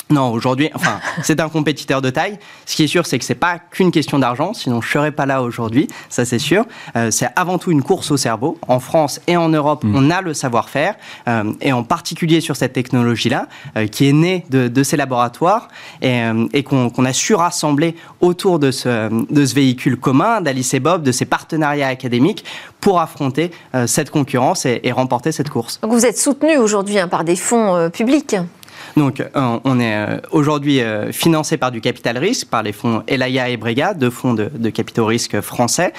[0.09, 2.39] non, aujourd'hui, enfin, c'est un compétiteur de taille.
[2.65, 5.25] Ce qui est sûr, c'est que c'est pas qu'une question d'argent, sinon je serais pas
[5.25, 6.65] là aujourd'hui, ça c'est sûr.
[6.95, 8.57] Euh, c'est avant tout une course au cerveau.
[8.67, 9.95] En France et en Europe, mm.
[9.95, 10.95] on a le savoir-faire,
[11.27, 13.47] euh, et en particulier sur cette technologie-là,
[13.91, 15.67] qui est née de, ces laboratoires
[16.01, 21.03] et, qu'on a su rassembler autour de ce, de ce véhicule commun, d'Alice et Bob,
[21.03, 22.45] de ces partenariats académiques,
[22.79, 25.79] pour affronter euh, cette concurrence et, remporter cette course.
[25.81, 28.35] Donc vous êtes soutenu aujourd'hui hein, par des fonds euh, publics
[28.99, 33.01] donc, euh, on est euh, aujourd'hui euh, financé par du capital risque, par les fonds
[33.07, 35.93] Elaya et Brega, deux fonds de, de capitaux risques français,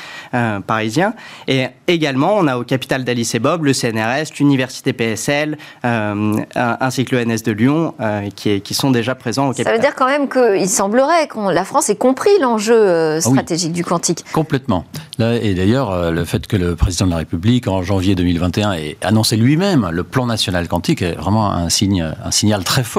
[0.66, 1.14] parisiens.
[1.48, 7.16] Et également, on a au capital d'Alice et Bob le CNRS, l'Université PSL, ainsi que
[7.16, 7.94] l'ENS de Lyon,
[8.36, 9.72] qui, qui, sont déjà présents au capital.
[9.72, 13.72] Ça veut dire quand même qu'il semblerait que la France ait compris l'enjeu ah stratégique
[13.72, 14.24] du quantique.
[14.32, 14.84] Complètement.
[15.18, 19.36] et d'ailleurs, le fait que le président de la République, en janvier 2021, ait annoncé
[19.36, 22.89] lui-même le plan national quantique est vraiment un signe, un signal très fort.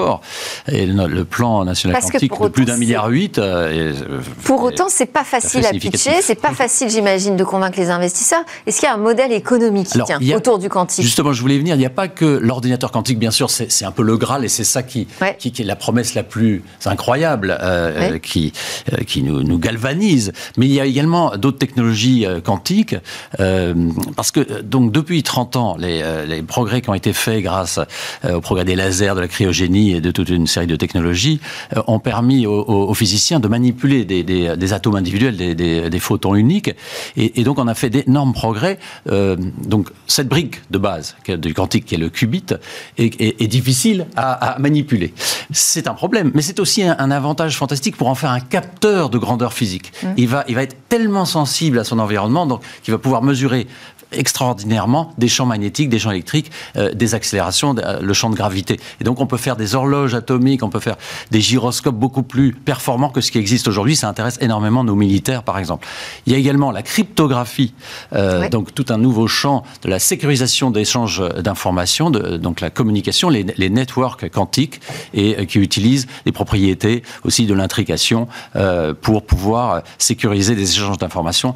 [0.67, 3.37] Et le, plan national quantique de plus d'un milliard huit.
[3.37, 7.79] Euh, euh, pour autant, c'est pas facile à pitcher, c'est pas facile, j'imagine, de convaincre
[7.79, 8.43] les investisseurs.
[8.65, 11.03] Est-ce qu'il y a un modèle économique qui tient autour du quantique?
[11.03, 11.75] Justement, je voulais venir.
[11.75, 14.49] Il n'y a pas que l'ordinateur quantique, bien sûr, c'est un peu le Graal et
[14.49, 18.53] c'est ça qui, qui, est la promesse la plus incroyable euh, qui,
[19.07, 20.31] qui nous, nous, galvanise.
[20.57, 22.95] Mais il y a également d'autres technologies quantiques
[23.37, 27.79] parce que donc depuis 30 ans, les, les, progrès qui ont été faits grâce
[28.27, 31.39] au progrès des lasers, de la cryogénie et de toute une série de technologies
[31.75, 36.71] euh, ont permis aux, physiciens de manipuler des, atomes individuels, des, photons uniques.
[37.17, 38.79] Et, donc, on a fait d'énormes progrès.
[39.09, 42.45] Euh, donc, cette brique de base du quantique, qui est le qubit,
[42.97, 45.13] est, difficile à, manipuler.
[45.51, 49.17] C'est un problème, mais c'est aussi un, avantage fantastique pour en faire un capteur de
[49.17, 49.91] grandeur physique.
[50.01, 50.07] Mmh.
[50.17, 53.67] Il, va, il va être tellement sensible à son environnement, donc qu'il va pouvoir mesurer
[54.11, 58.79] extraordinairement des champs magnétiques, des champs électriques, euh, des accélérations, euh, le champ de gravité.
[58.99, 60.97] Et donc on peut faire des horloges atomiques, on peut faire
[61.31, 63.95] des gyroscopes beaucoup plus performants que ce qui existe aujourd'hui.
[63.95, 65.87] Ça intéresse énormément nos militaires, par exemple.
[66.25, 67.73] Il y a également la cryptographie,
[68.13, 73.29] euh, donc tout un nouveau champ de la sécurisation d'échanges d'informations, de, donc la communication,
[73.29, 74.81] les, les networks quantiques,
[75.13, 78.27] et qui utilisent les propriétés aussi de l'intrication
[79.01, 81.55] pour pouvoir sécuriser des échanges d'informations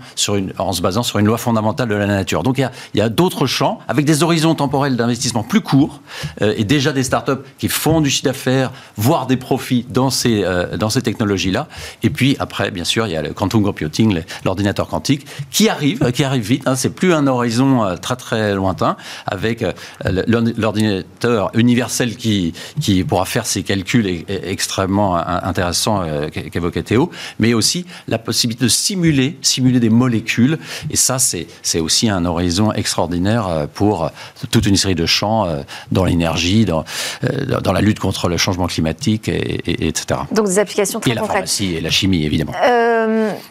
[0.58, 2.44] en se basant sur une loi fondamentale de la nature.
[2.45, 6.01] Donc il y a, d'autres champs avec des horizons temporels d'investissement plus courts
[6.43, 10.43] euh, et déjà des startups qui font du chiffre d'affaires, voire des profits dans ces,
[10.43, 11.67] euh, ces technologies-là.
[12.03, 16.12] Et puis après, bien sûr, il y a le quantum computing, l'ordinateur quantique, qui arrive,
[16.12, 16.67] qui arrive vite.
[16.67, 19.65] Hein, c'est plus un horizon euh, très très lointain avec
[20.03, 28.19] l'ordinateur universel qui, qui pourra faire ces calculs extrêmement intéressants qu'évoquait Théo, mais aussi la
[28.19, 30.60] possibilité de simuler, simuler des molécules.
[30.91, 34.10] Et ça, c'est aussi un horizon extraordinaire euh, pour
[34.52, 36.84] toute une série de champs euh, dans l'énergie, dans,
[37.24, 40.21] euh, dans la lutte contre le changement climatique, et, etc.
[40.32, 41.28] Donc des applications très et concrètes.
[41.28, 42.54] la pharmacie et la chimie, évidemment.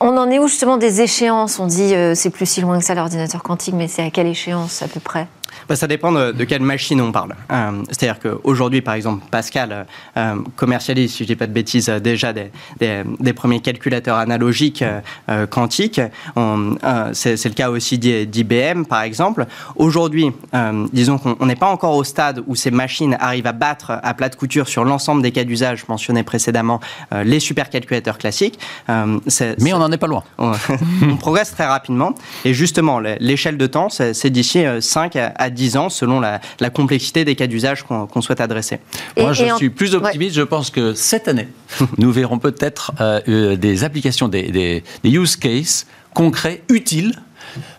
[0.00, 1.58] on en est où justement des échéances?
[1.58, 4.82] On dit c'est plus si loin que ça l'ordinateur quantique, mais c'est à quelle échéance
[4.82, 5.26] à peu près?
[5.68, 7.34] Bah, ça dépend de, quelle machine on parle.
[7.50, 11.88] Euh, c'est-à-dire qu'aujourd'hui, par exemple, Pascal euh, commercialise, si je ne dis pas de bêtises,
[11.88, 14.84] euh, déjà des, des, premiers calculateurs analogiques
[15.50, 16.00] quantiques.
[17.12, 19.46] c'est, le cas aussi d'IBM, par exemple.
[19.76, 20.30] Aujourd'hui,
[20.92, 24.28] disons qu'on n'est pas encore au stade où ces machines arrivent à battre à plat
[24.28, 26.80] de couture sur l'ensemble des cas d'usage mentionnés précédemment
[27.12, 28.58] les supercalculateurs classiques.
[28.88, 30.22] Mais on n'en est pas loin.
[30.38, 32.14] on progresse très rapidement.
[32.44, 36.40] Et justement, l'échelle de temps, c'est, d'ici 5 à à 10 ans selon la,
[36.70, 38.78] complexité des cas d'usage qu'on souhaite adresser.
[39.16, 40.34] Moi, je suis plus optimiste.
[40.34, 41.48] Je pense que cette année,
[41.98, 47.14] nous verrons peut-être euh, euh, des applications, des, des, use cases concrets, utiles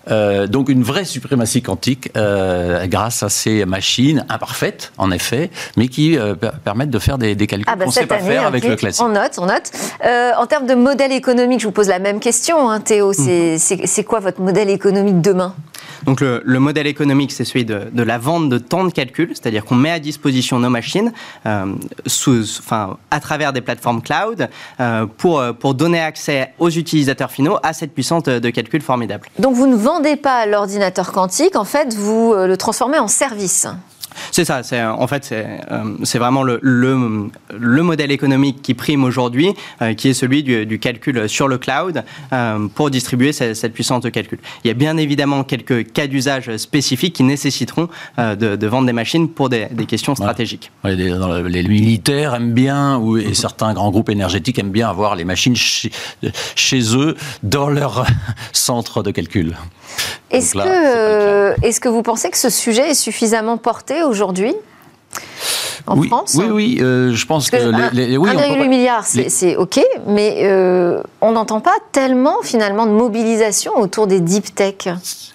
[0.10, 6.18] euh, donc une vraie suprématie quantique grâce à ces machines imparfaites, en effet, mais qui
[6.64, 9.04] permettent de faire des, calculs ah bah qu'on ne sait pas faire avec le classique.
[9.06, 9.72] On note, on note.
[10.38, 13.12] en termes de modèle économique, je vous pose la même question, hein, Théo.
[13.12, 13.58] Hmm.
[13.58, 15.54] C'est quoi votre modèle économique demain?
[16.06, 19.76] Donc le, modèle économique, c'est celui de, la vente de temps de calcul, c'est-à-dire qu'on
[19.76, 21.12] met à disposition nos machines
[21.46, 21.66] euh,
[22.06, 24.48] sous, enfin, à travers des plateformes cloud
[24.80, 29.28] euh, pour, pour donner accès aux utilisateurs finaux à cette puissance de, calcul formidable.
[29.40, 33.68] Donc vous ne vendez pas l'ordinateur quantique, en fait, vous euh, le transformez en service
[34.32, 34.64] c'est ça.
[34.64, 35.34] C'est en fait
[36.04, 39.54] c'est vraiment le, le, modèle économique qui prime aujourd'hui,
[39.98, 42.04] qui est celui du, calcul sur le cloud
[42.74, 44.40] pour distribuer cette, cette, puissance de calcul.
[44.64, 48.94] Il y a bien évidemment quelques cas d'usage spécifiques qui nécessiteront euh, de, vendre des
[48.94, 50.72] machines pour des, questions stratégiques.
[50.84, 55.56] les, militaires aiment bien, ou, et certains grands groupes énergétiques aiment bien avoir les machines
[55.56, 55.92] chez,
[56.96, 58.06] eux dans leur
[58.54, 59.56] centre de calcul.
[60.32, 64.54] Est-ce que, est que vous pensez que ce sujet est suffisamment porté aujourd'hui?
[65.88, 67.58] En oui, France Oui, oui, euh, je pense que...
[67.58, 73.74] que les, 1,8 milliard, c'est OK, mais euh, on n'entend pas tellement finalement de mobilisation
[73.78, 74.76] autour des deep tech.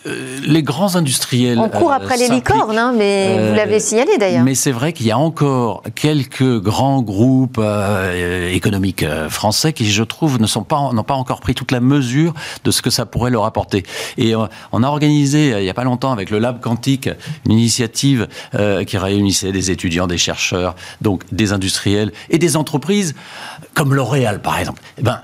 [0.07, 1.59] Euh, les grands industriels...
[1.59, 4.43] On court après les licornes, hein, mais vous l'avez signalé d'ailleurs.
[4.43, 7.61] Mais c'est vrai qu'il y a encore quelques grands groupes
[8.51, 12.35] économiques français qui, je trouve, ne sont pas, n'ont pas encore pris toute la mesure
[12.65, 13.85] de ce que ça pourrait leur apporter.
[14.19, 17.09] Et on a organisé, il n'y a pas longtemps, avec le Lab Quantique,
[17.47, 18.27] une initiative
[18.87, 23.15] qui réunissait des étudiants, des chercheurs, donc des industriels et des entreprises
[23.75, 24.83] comme L'Oréal, par exemple.
[24.99, 25.21] Eh ben,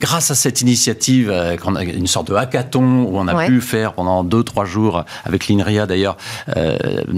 [0.00, 4.24] grâce à cette initiative, euh, une sorte de hackathon où on a pu faire pendant
[4.24, 6.16] deux, trois jours, avec l'INRIA d'ailleurs,
[6.56, 6.76] euh,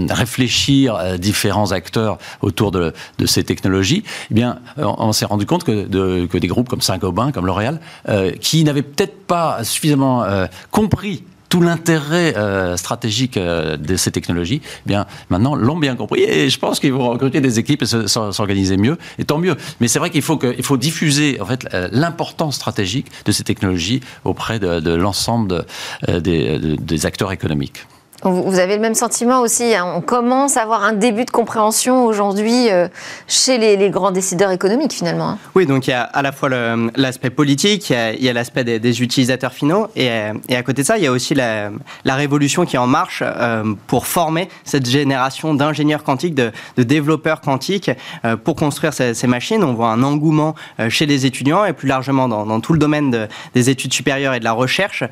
[0.09, 2.93] réfléchir à différents acteurs autour de,
[3.25, 7.45] ces technologies, eh bien, on, s'est rendu compte que, que, des groupes comme Saint-Gobain, comme
[7.45, 10.25] L'Oréal, euh, qui n'avaient peut-être pas suffisamment
[10.71, 16.21] compris tout l'intérêt euh, stratégique euh, de ces technologies, eh bien maintenant l'ont bien compris
[16.21, 19.55] et je pense qu'ils vont recruter des équipes et s'organiser mieux et tant mieux.
[19.79, 24.01] Mais c'est vrai qu'il faut que, faut diffuser en fait l'importance stratégique de ces technologies
[24.23, 25.65] auprès de, l'ensemble
[26.07, 27.85] euh, des acteurs économiques.
[28.23, 29.73] Vous avez le même sentiment aussi.
[29.73, 29.85] Hein.
[29.95, 32.89] On commence à avoir un début de compréhension aujourd'hui euh,
[33.27, 35.29] chez les, grands décideurs économiques finalement.
[35.29, 35.37] Hein.
[35.55, 36.49] Oui, donc il y a à la fois
[36.95, 41.03] l'aspect politique, il y a l'aspect des, utilisateurs finaux, et, à côté de ça, il
[41.03, 41.71] y a aussi la,
[42.05, 47.91] révolution qui est en marche euh, pour former cette génération d'ingénieurs quantiques, de, développeurs quantiques
[48.25, 49.63] euh, pour construire ces, machines.
[49.63, 50.55] On voit un engouement
[50.89, 54.43] chez les étudiants et plus largement dans, tout le domaine des études supérieures et de
[54.43, 55.03] la recherche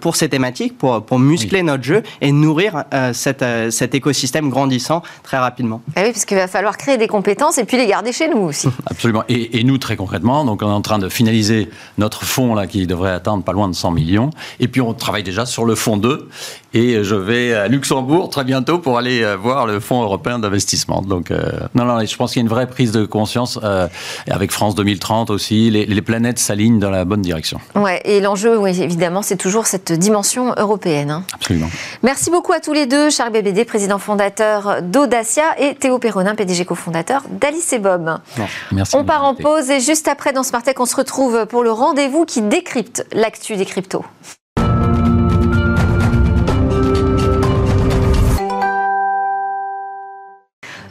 [0.00, 5.02] pour ces thématiques, pour, pour muscler notre jeu et nous nourrir cet, cet, écosystème grandissant
[5.22, 5.82] très rapidement.
[5.96, 8.38] Ah oui, parce qu'il va falloir créer des compétences et puis les garder chez nous
[8.38, 8.68] aussi.
[8.86, 9.24] Absolument.
[9.28, 12.66] Et, et, nous, très concrètement, donc on est en train de finaliser notre fonds là,
[12.66, 14.30] qui devrait atteindre pas loin de 100 millions.
[14.60, 16.28] Et puis on travaille déjà sur le fonds 2.
[16.74, 21.00] Et je vais à Luxembourg très bientôt pour aller voir le fonds européen d'investissement.
[21.00, 21.32] Donc,
[21.74, 23.58] non, non, je pense qu'il y a une vraie prise de conscience
[24.30, 25.70] avec France 2030 aussi.
[25.70, 27.60] Les, les planètes s'alignent dans la bonne direction.
[27.74, 31.10] Ouais, et l'enjeu, oui, évidemment, c'est toujours cette dimension européenne.
[31.10, 31.24] Hein.
[31.34, 31.70] Absolument.
[32.02, 36.64] Merci beaucoup à tous les deux, Charles BBD, président fondateur d'Audacia, et Théo Perronin, PDG
[36.64, 38.18] cofondateur d'Alice et Bob.
[38.72, 38.94] merci.
[38.94, 41.72] On part en pause et juste après, dans Smart Tech, on se retrouve pour le
[41.72, 44.04] rendez-vous qui décrypte l'actu des cryptos.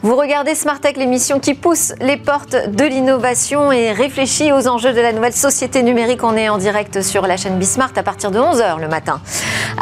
[0.06, 4.94] Vous regardez Smart Tech, l'émission qui pousse les portes de l'innovation et réfléchit aux enjeux
[4.94, 6.24] de la nouvelle société numérique.
[6.24, 9.20] On est en direct sur la chaîne Bismart à partir de 11h le matin.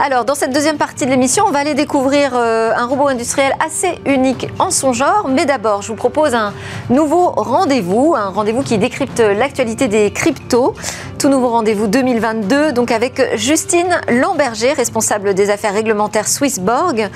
[0.02, 3.52] Alors, dans cette deuxième partie de l'émission, on va aller découvrir euh, un robot industriel
[3.64, 5.28] assez unique en son genre.
[5.28, 6.54] Mais d'abord, je vous propose un
[6.90, 10.74] nouveau rendez-vous, un rendez-vous qui décrypte l'actualité des cryptos.
[11.20, 17.10] Tout nouveau rendez-vous 2022, donc avec Justine Lamberger, responsable des affaires réglementaires Swissborg.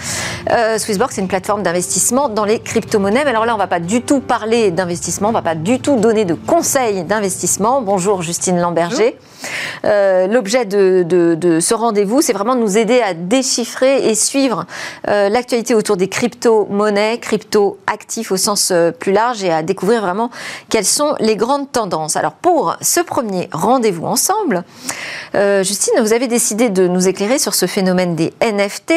[0.50, 3.68] Euh, Swissborg, c'est une plateforme d'investissement dans les cryptos Mais alors là, on ne va
[3.68, 7.82] pas du tout parler d'investissement, on ne va pas du tout donner de conseils d'investissement.
[7.82, 9.18] Bonjour Justine Lamberger.
[9.86, 14.66] Euh, l'objet de, ce rendez-vous, c'est vraiment de nous aider à déchiffrer et suivre
[15.08, 20.30] euh, l'actualité autour des crypto-monnaies, crypto-actifs au sens euh, plus large et à découvrir vraiment
[20.70, 22.16] quelles sont les grandes tendances.
[22.16, 24.64] Alors pour ce premier rendez-vous ensemble,
[25.34, 28.94] Justine, vous avez décidé de nous éclairer sur ce phénomène des NFT.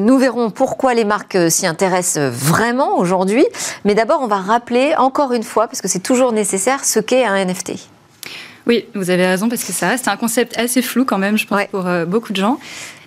[0.00, 3.46] nous verrons pourquoi les marques s'y intéressent vraiment aujourd'hui.
[3.84, 7.24] Mais d'abord, on va rappeler encore une fois, parce que c'est toujours nécessaire, ce qu'est
[7.24, 7.95] un NFT.
[8.66, 11.46] Oui, vous avez raison, parce que ça reste un concept assez flou quand même, je
[11.46, 12.58] pense, pour euh, beaucoup de gens.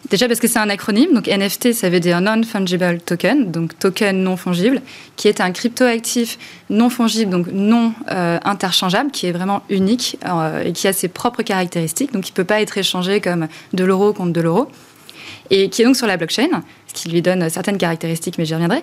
[0.09, 4.23] Déjà parce que c'est un acronyme, donc NFT, ça veut dire Non-Fungible Token, donc token
[4.23, 4.81] non fongible,
[5.17, 10.63] qui est un cryptoactif non fongible, donc non euh, interchangeable, qui est vraiment unique euh,
[10.63, 13.83] et qui a ses propres caractéristiques, donc il ne peut pas être échangé comme de
[13.83, 14.69] l'euro contre de l'euro,
[15.49, 18.53] et qui est donc sur la blockchain, ce qui lui donne certaines caractéristiques, mais j'y
[18.53, 18.81] reviendrai.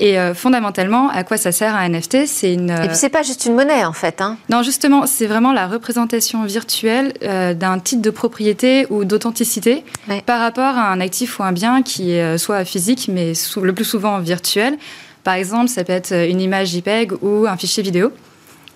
[0.00, 2.70] Et euh, fondamentalement, à quoi ça sert un NFT C'est une.
[2.70, 4.20] Et puis c'est pas juste une monnaie en fait.
[4.20, 4.36] Hein.
[4.48, 9.84] Non, justement, c'est vraiment la représentation virtuelle euh, d'un titre de propriété ou d'authenticité
[10.24, 13.72] par rapport à un actif ou un bien qui est euh, soit physique, mais le
[13.72, 14.78] plus souvent virtuel.
[15.24, 18.12] Par exemple, ça peut être une image JPEG ou un fichier vidéo.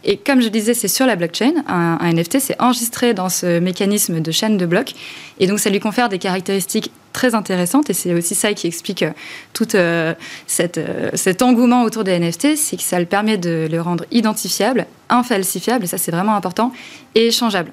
[0.04, 1.52] Et comme je disais, c'est sur la blockchain.
[1.68, 4.92] Un, un NFT, c'est enregistré dans ce mécanisme de chaîne de blocs.
[5.38, 7.90] Et donc, ça lui confère des caractéristiques très intéressantes.
[7.90, 9.10] Et c'est aussi ça qui explique euh,
[9.52, 10.14] tout euh,
[10.46, 12.56] cette, euh, cet engouement autour des NFT.
[12.56, 16.72] C'est que ça le permet de le rendre identifiable, infalsifiable, et ça, c'est vraiment important,
[17.14, 17.72] et échangeable.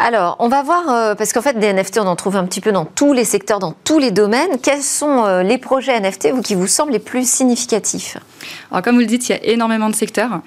[0.00, 2.72] Alors, on va voir, parce qu'en fait, des NFT, on en trouve un petit peu
[2.72, 4.58] dans tous les secteurs, dans tous les domaines.
[4.60, 8.16] Quels sont les projets NFT qui vous semblent les plus significatifs?
[8.72, 10.40] Alors, comme vous le dites, il y a énormément de secteurs.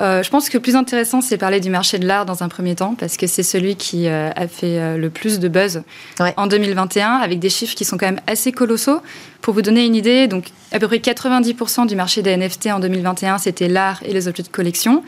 [0.00, 2.48] Euh, je pense que le plus intéressant, c'est parler du marché de l'art dans un
[2.48, 5.82] premier temps, parce que c'est celui qui euh, a fait euh, le plus de buzz
[6.36, 9.00] en 2021, avec des chiffres qui sont quand même assez colossaux.
[9.40, 12.80] Pour vous donner une idée, donc à peu près 90% du marché des NFT en
[12.80, 15.02] 2021, c'était l'art et les objets de collection.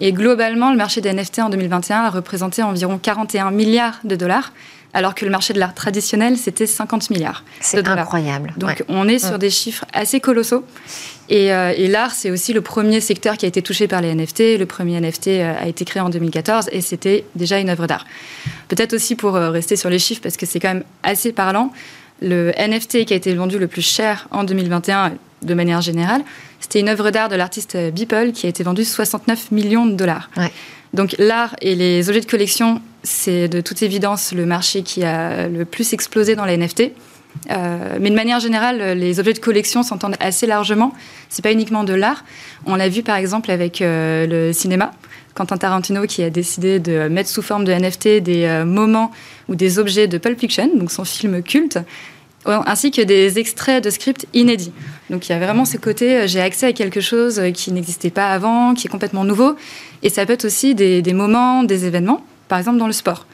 [0.00, 4.52] Et globalement, le marché des NFT en 2021 a représenté environ 41 milliards de dollars
[4.94, 7.44] alors que le marché de l'art traditionnel, c'était 50 milliards.
[7.60, 8.52] C'est incroyable.
[8.56, 9.38] Donc on est sur mm.
[9.38, 10.64] des chiffres assez colossaux.
[11.30, 14.58] Euh, et, l'art, c'est aussi le premier secteur qui a été touché par les NFT.
[14.58, 18.04] Le premier NFT euh, a été créé en 2014 et c'était déjà une œuvre d'art.
[18.68, 21.72] Peut-être aussi pour euh, rester sur les chiffres, parce que c'est quand même assez parlant,
[22.22, 26.22] le NFT qui a été vendu le plus cher en 2021 de manière générale,
[26.60, 30.30] c'était une œuvre d'art de l'artiste Beeple qui a été vendue 69 millions de dollars.
[30.94, 35.48] Donc l'art et les objets de collection, c'est de toute évidence le marché qui a
[35.48, 36.92] le plus explosé dans les NFT.
[37.50, 40.92] Euh, mais de manière générale, les objets de collection s'entendent assez largement.
[41.30, 42.24] C'est pas uniquement de l'art.
[42.66, 44.92] On l'a vu par exemple avec euh, le cinéma.
[45.34, 49.10] Quentin Tarantino qui a décidé de mettre sous forme de NFT des euh, moments
[49.48, 51.78] ou des objets de Pulp Fiction, donc son film culte,
[52.44, 54.72] ainsi que des extraits de scripts inédits.
[55.10, 58.30] Donc il y a vraiment ce côté, j'ai accès à quelque chose qui n'existait pas
[58.30, 59.54] avant, qui est complètement nouveau.
[60.02, 63.26] Et ça peut être aussi des moments, des événements, par exemple dans le sport.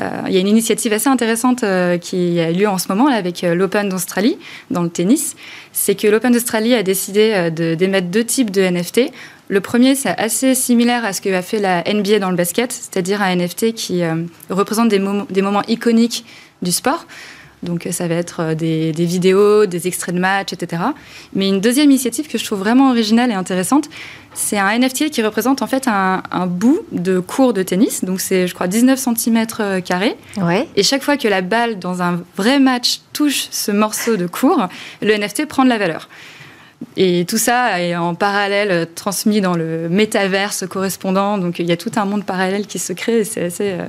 [0.00, 3.06] Euh, il y a une initiative assez intéressante euh, qui a lieu en ce moment
[3.06, 4.38] avec euh, l'Open d'Australie
[4.70, 5.36] dans le tennis.
[5.72, 9.12] C'est que l'Open d'Australie a décidé d'émettre deux types de NFT.
[9.48, 12.72] Le premier, c'est assez similaire à ce que a fait la NBA dans le basket,
[12.72, 14.02] c'est-à-dire un NFT qui
[14.50, 16.24] représente des, des, moments iconiques
[16.62, 17.06] du sport.
[17.64, 20.82] Donc ça va être des, vidéos, des extraits de matchs, etc.
[21.34, 23.88] Mais une deuxième initiative que je trouve vraiment originale et intéressante,
[24.34, 28.04] c'est un NFT qui représente en fait un, bout de cours de tennis.
[28.04, 29.46] Donc c'est, je crois, 19 cm
[29.82, 30.16] carrés.
[30.36, 30.68] Ouais.
[30.76, 34.68] Et chaque fois que la balle dans un vrai match touche ce morceau de cours,
[35.02, 36.08] le NFT prend de la valeur.
[36.96, 41.38] Et tout ça est en parallèle transmis dans le métaverse correspondant.
[41.38, 43.86] Donc il y a tout un monde parallèle qui se crée et c'est assez, euh,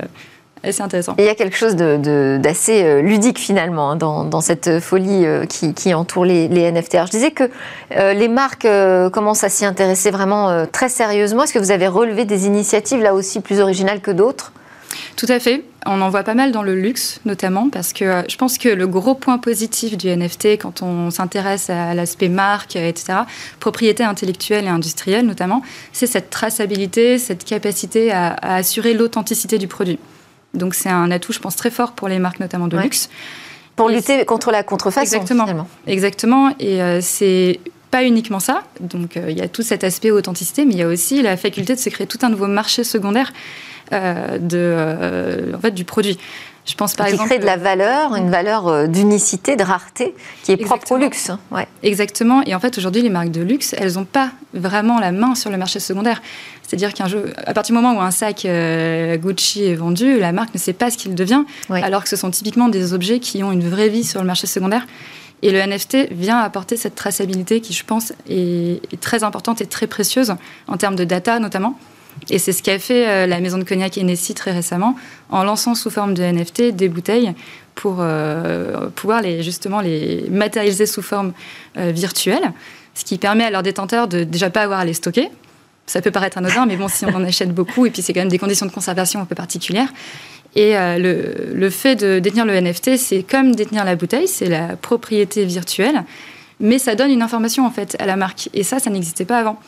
[0.80, 1.14] intéressant.
[1.18, 5.94] il y a quelque chose d'assez euh, ludique finalement hein, dans, cette folie euh, qui,
[5.94, 6.94] entoure les, NFT.
[6.96, 7.50] Alors, je disais que
[7.90, 8.66] les marques
[9.12, 11.44] commencent à s'y intéresser vraiment très sérieusement.
[11.44, 14.52] Est-ce que vous avez relevé des initiatives là aussi plus originales que d'autres?
[15.16, 15.64] Tout à fait.
[15.86, 18.68] On en voit pas mal dans le luxe, notamment, parce que euh, je pense que
[18.68, 23.20] le gros point positif du NFT, quand on s'intéresse à l'aspect marque, etc.,
[23.60, 25.62] propriété intellectuelle et industrielle notamment,
[25.92, 29.98] c'est cette traçabilité, cette capacité à, assurer l'authenticité du produit.
[30.56, 33.08] Donc c'est un atout, je pense, très fort pour les marques, notamment de luxe.
[33.76, 35.44] Pour lutter contre la contrefaçon, Exactement.
[35.44, 35.68] Finalement.
[35.86, 36.54] Exactement.
[36.58, 38.62] Et euh, c'est pas uniquement ça.
[38.80, 41.36] Donc euh, il y a tout cet aspect authenticité, mais il y a aussi la
[41.36, 43.32] faculté de se créer tout un nouveau marché secondaire
[43.92, 46.18] euh, de, euh, en fait, du produit.
[46.66, 47.30] Je pense par qui exemple.
[47.30, 51.30] crée de la valeur, une valeur euh, d'unicité, de rareté, qui est propre au luxe.
[51.52, 51.68] Ouais.
[51.84, 52.42] Exactement.
[52.44, 55.50] Et en fait, aujourd'hui, les marques de luxe, elles n'ont pas vraiment la main sur
[55.50, 56.20] le marché secondaire.
[56.62, 60.52] C'est-à-dire qu'un jeu, à partir du moment où un sac Gucci est vendu, la marque
[60.52, 63.52] ne sait pas ce qu'il devient, alors que ce sont typiquement des objets qui ont
[63.52, 64.84] une vraie vie sur le marché secondaire.
[65.42, 69.66] Et le NFT vient apporter cette traçabilité qui, je pense, est, est très importante et
[69.66, 70.34] très précieuse
[70.66, 71.78] en termes de data notamment.
[72.30, 74.96] Et c'est ce qu'a fait euh, la maison de cognac Hennessy très récemment,
[75.30, 77.34] en lançant sous forme de NFT des bouteilles
[77.74, 81.32] pour euh, pouvoir les, justement les matérialiser sous forme
[81.76, 82.52] euh, virtuelle,
[82.94, 85.28] ce qui permet à leurs détenteurs de déjà pas avoir à les stocker.
[85.86, 88.20] Ça peut paraître anodin, mais bon, si on en achète beaucoup, et puis c'est quand
[88.20, 89.92] même des conditions de conservation un peu particulières.
[90.56, 95.44] Et le, fait de détenir le NFT, c'est comme détenir la bouteille, c'est la propriété
[95.44, 96.02] virtuelle,
[96.58, 98.48] mais ça donne une information en fait à la marque.
[98.52, 99.60] Et ça, ça n'existait pas avant.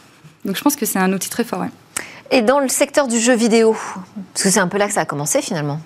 [0.45, 1.61] Donc je pense que c'est un outil très fort.
[1.61, 1.69] Ouais.
[2.31, 3.77] Et dans le secteur du jeu vidéo
[4.33, 5.81] Parce que c'est un peu là que ça a commencé finalement.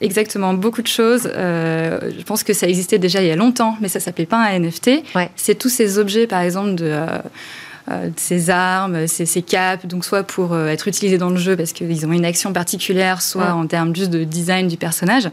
[0.00, 1.30] Exactement, beaucoup de choses.
[1.34, 4.38] Euh, je pense que ça existait déjà il y a longtemps, mais ça s'appelait pas
[4.38, 4.90] un NFT.
[5.36, 7.06] C'est tous ces objets, par exemple, de, euh,
[7.90, 11.72] euh, ces armes, ces, ces, capes, donc soit pour être utilisés dans le jeu parce
[11.72, 15.30] qu'ils ont une action particulière, soit en termes juste de design du personnage.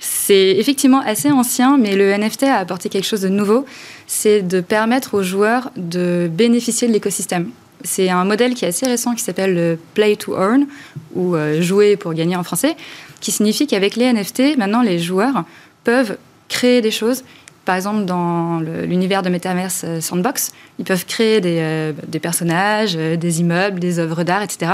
[0.00, 3.64] C'est effectivement assez ancien, mais le NFT a apporté quelque chose de nouveau.
[4.06, 7.50] C'est de permettre aux joueurs de bénéficier de l'écosystème.
[7.82, 10.66] C'est un modèle qui est assez récent qui s'appelle le Play to Earn,
[11.14, 12.76] ou euh, jouer pour gagner en français,
[13.20, 15.44] qui signifie qu'avec les NFT, maintenant les joueurs
[15.84, 16.16] peuvent
[16.48, 17.24] créer des choses.
[17.64, 23.40] Par exemple, dans l'univers de Metaverse euh, Sandbox, ils peuvent créer des, euh, personnages, des
[23.40, 24.72] immeubles, des œuvres d'art, etc.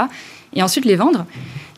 [0.53, 1.25] Et ensuite les vendre.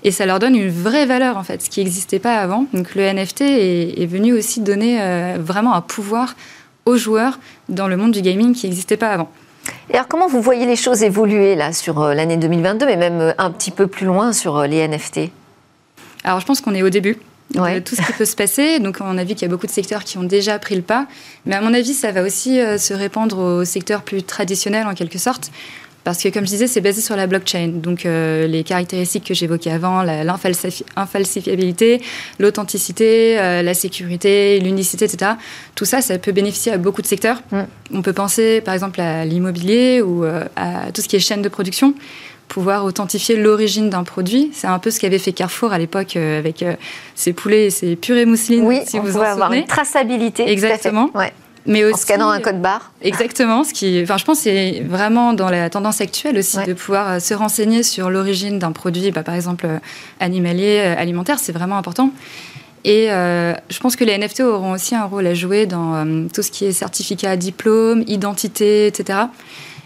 [0.03, 2.65] Et ça leur donne une vraie valeur, en fait, ce qui n'existait pas avant.
[2.74, 4.99] Donc le NFT est, venu aussi donner
[5.38, 6.36] vraiment un pouvoir
[6.86, 9.32] aux joueurs dans le monde du gaming qui n'existait pas avant.
[9.93, 13.21] Et alors, comment vous voyez les choses évoluer là sur euh, l'année 2022, mais même
[13.21, 15.29] euh, un petit peu plus loin sur euh, les NFT
[16.23, 17.19] Alors, je pense qu'on est au début.
[17.53, 18.79] de tout ce qui peut se passer.
[18.79, 20.81] Donc, on a vu qu'il y a beaucoup de secteurs qui ont déjà pris le
[20.81, 21.05] pas.
[21.45, 25.19] Mais à mon avis, ça va aussi se répandre aux secteurs plus traditionnels, en quelque
[25.19, 25.51] sorte.
[26.04, 27.70] Parce que, comme je disais, c'est basé sur la blockchain.
[27.76, 32.01] Donc, euh, les caractéristiques que j'évoquais avant, l'infalsifiabilité,
[32.39, 35.32] l'authenticité, euh, la sécurité, l'unicité, etc.
[35.76, 37.41] Tout ça, ça peut bénéficier à beaucoup de secteurs.
[37.51, 37.62] Mm.
[37.93, 41.41] On peut penser, par exemple, à l'immobilier ou euh, à tout ce qui est chaîne
[41.41, 41.93] de production
[42.49, 44.51] pouvoir authentifier l'origine d'un produit.
[44.54, 46.64] C'est un peu ce qu'avait fait Carrefour à l'époque avec
[47.16, 48.66] ses poulets et ses purées mousselines.
[48.66, 50.47] Oui, si on vous avoir une traçabilité.
[50.47, 51.10] Exactement.
[51.16, 51.34] Ouais
[51.66, 52.91] mais aussi, en scannant un code barre.
[53.01, 53.64] Exactement.
[53.64, 57.20] Ce qui, enfin, je pense, c'est vraiment dans la tendance actuelle aussi de pouvoir euh,
[57.20, 59.80] se renseigner sur l'origine d'un produit, bah, par exemple euh,
[60.20, 62.11] animalier, euh, alimentaire, c'est vraiment important.
[62.86, 66.51] Et je pense que les NFT auront aussi un rôle à jouer dans tout ce
[66.51, 69.20] qui est certificat, diplôme, identité, etc.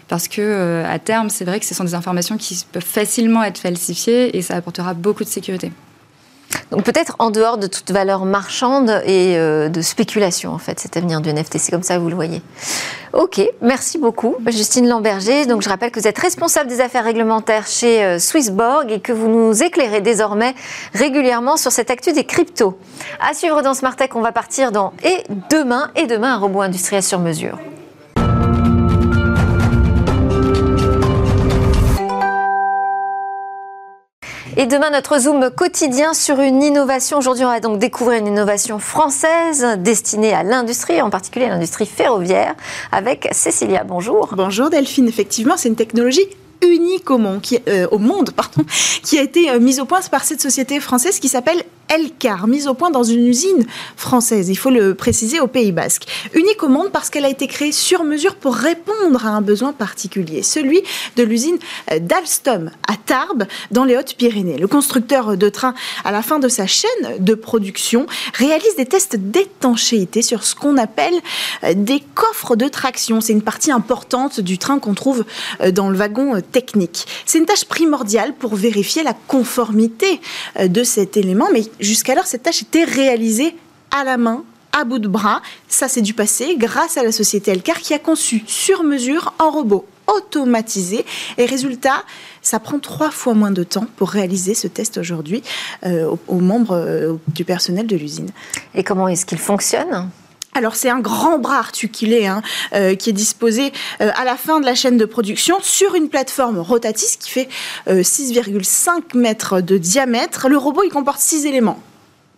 [0.08, 3.58] Parce que à terme, c'est vrai que ce sont des informations qui peuvent facilement être
[3.58, 5.70] falsifiées et ça apportera beaucoup de sécurité.
[6.70, 10.96] Donc peut-être en dehors de toute valeur marchande et euh, de spéculation, en fait, cet
[10.96, 11.58] avenir du NFT.
[11.58, 12.42] C'est comme ça que vous le voyez.
[13.12, 15.46] Ok, merci beaucoup, Justine Lamberger.
[15.46, 19.12] Donc je rappelle que vous êtes responsable des affaires réglementaires chez euh, Swissborg et que
[19.12, 20.54] vous nous éclairez désormais
[20.94, 22.78] régulièrement sur cette actu des cryptos.
[23.20, 26.60] À suivre dans Smart Tech, on va partir dans Et demain, et demain, un robot
[26.60, 27.58] industriel sur mesure.
[34.60, 37.18] Et demain, notre zoom quotidien sur une innovation.
[37.18, 42.56] Aujourd'hui, on va donc découvrir une innovation française destinée à l'industrie, en particulier l'industrie ferroviaire,
[42.90, 43.84] avec Cécilia.
[43.84, 44.30] Bonjour.
[44.36, 45.06] Bonjour Delphine.
[45.06, 46.26] Effectivement, c'est une technologie
[46.60, 48.30] unique au monde, qui, euh, au monde
[49.04, 52.68] qui a été euh, mise au point par cette société française qui s'appelle Elcar, mise
[52.68, 53.64] au point dans une usine
[53.96, 56.04] française, il faut le préciser, au Pays Basque.
[56.34, 59.72] Unique au monde parce qu'elle a été créée sur mesure pour répondre à un besoin
[59.72, 60.82] particulier, celui
[61.16, 61.58] de l'usine
[62.00, 64.58] d'Alstom à Tarbes, dans les Hautes-Pyrénées.
[64.58, 65.74] Le constructeur de train,
[66.04, 70.76] à la fin de sa chaîne de production, réalise des tests d'étanchéité sur ce qu'on
[70.76, 71.14] appelle
[71.64, 73.20] euh, des coffres de traction.
[73.20, 75.24] C'est une partie importante du train qu'on trouve
[75.60, 77.06] euh, dans le wagon euh, technique.
[77.26, 80.20] C'est une tâche primordiale pour vérifier la conformité
[80.60, 83.54] de cet élément, mais jusqu'alors, cette tâche était réalisée
[83.90, 85.42] à la main à bout de bras.
[85.66, 89.50] Ça, c'est du passé grâce à la société Elcar qui a conçu sur mesure un
[89.50, 91.04] robot automatisé.
[91.36, 92.04] Et résultat,
[92.42, 95.42] ça prend trois fois moins de temps pour réaliser ce test aujourd'hui
[95.84, 98.30] euh, aux, membres euh, du personnel de l'usine.
[98.74, 100.08] Et comment est-ce qu'il fonctionne?
[100.58, 102.42] Alors c'est un grand bras articulé hein,
[102.74, 106.58] euh, qui est disposé à la fin de la chaîne de production sur une plateforme
[106.58, 107.48] rotatis qui fait
[107.86, 110.48] 6,5 mètres de diamètre.
[110.48, 111.80] Le robot il comporte six éléments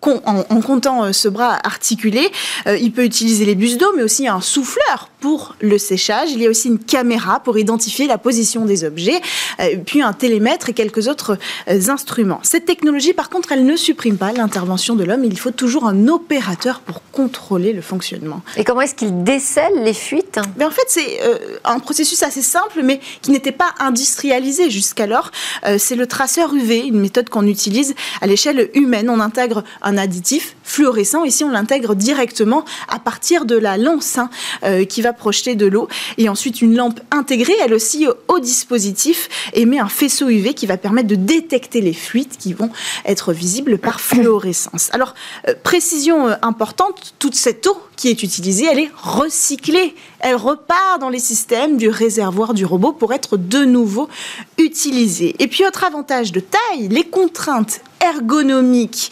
[0.02, 2.30] en, comptant euh, ce bras articulé,
[2.66, 6.30] euh, il peut utiliser les bus d'eau, mais aussi un souffleur pour le séchage.
[6.32, 9.20] Il y a aussi une caméra pour identifier la position des objets,
[9.60, 12.40] euh, puis un télémètre et quelques autres instruments.
[12.42, 15.24] Cette technologie, par contre, elle ne supprime pas l'intervention de l'homme.
[15.24, 18.40] Il faut toujours un opérateur pour contrôler le fonctionnement.
[18.56, 20.38] Et comment est-ce qu'il décèle les fuites?
[20.56, 21.20] Ben, En fait, c'est
[21.64, 25.30] un processus assez simple, mais qui n'était pas industrialisé jusqu'alors.
[25.78, 29.10] c'est le traceur UV, une méthode qu'on utilise à l'échelle humaine.
[29.10, 31.24] On intègre un un additif fluorescent.
[31.24, 34.30] Ici, on l'intègre directement à partir de la lance hein,
[34.62, 35.88] euh, qui va projeter de l'eau.
[36.16, 40.76] Et ensuite, une lampe intégrée, elle aussi, au dispositif, émet un faisceau UV qui va
[40.76, 42.70] permettre de détecter les fluides qui vont
[43.04, 44.90] être visibles par fluorescence.
[44.92, 45.14] Alors,
[45.48, 49.96] euh, précision euh, importante, toute cette eau qui est utilisée, elle est recyclée.
[50.20, 54.08] Elle repart dans les systèmes du réservoir du robot pour être de nouveau
[54.56, 55.34] utilisée.
[55.40, 59.10] Et puis, autre avantage de taille, les contraintes ergonomiques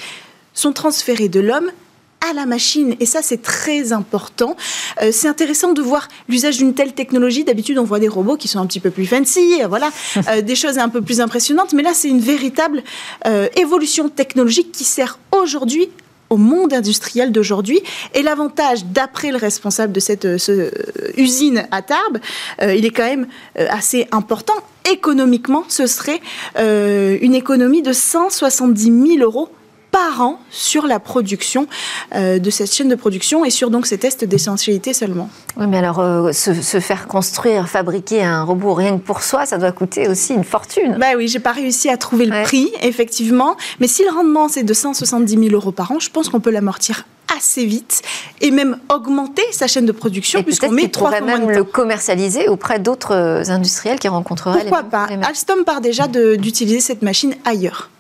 [0.59, 1.71] sont transférés de l'homme
[2.29, 2.97] à la machine.
[2.99, 4.57] Et ça, c'est très important.
[5.03, 7.45] Euh, c'est intéressant de voir l'usage d'une telle technologie.
[7.45, 9.91] D'habitude, on voit des robots qui sont un petit peu plus fancy, euh, voilà,
[10.29, 11.73] euh, des choses un peu plus impressionnantes.
[11.75, 12.83] Mais là, c'est une véritable
[13.57, 15.91] évolution technologique qui sert aujourd'hui
[16.31, 17.81] au monde industriel d'aujourd'hui.
[18.15, 20.27] Et l'avantage, d'après le responsable de cette
[21.17, 22.19] usine à Tarbes,
[22.63, 24.55] il est quand même assez important.
[24.91, 26.21] Économiquement, ce serait
[26.57, 29.49] une économie de 170 000 euros
[29.99, 31.67] par an sur la production
[32.15, 35.29] euh, de cette chaîne de production et sur donc ces tests d'essentialité seulement.
[35.57, 39.59] Oui, mais alors euh, se, faire construire, fabriquer un robot rien que pour soi, ça
[39.59, 40.97] doit coûter aussi une fortune.
[41.01, 43.57] Bah oui, j'ai pas réussi à trouver le prix, effectivement.
[43.81, 46.51] Mais si le rendement c'est de 170 000 euros par an, je pense qu'on peut
[46.51, 47.05] l'amortir
[47.37, 48.03] assez vite
[48.41, 52.79] et même augmenter sa chaîne de production puisqu'on met trois fois même le commercialiser auprès
[52.79, 55.09] d'autres euh, industriels qui rencontreraient Pourquoi pas?
[55.23, 57.91] Alstom part déjà d'utiliser cette machine ailleurs.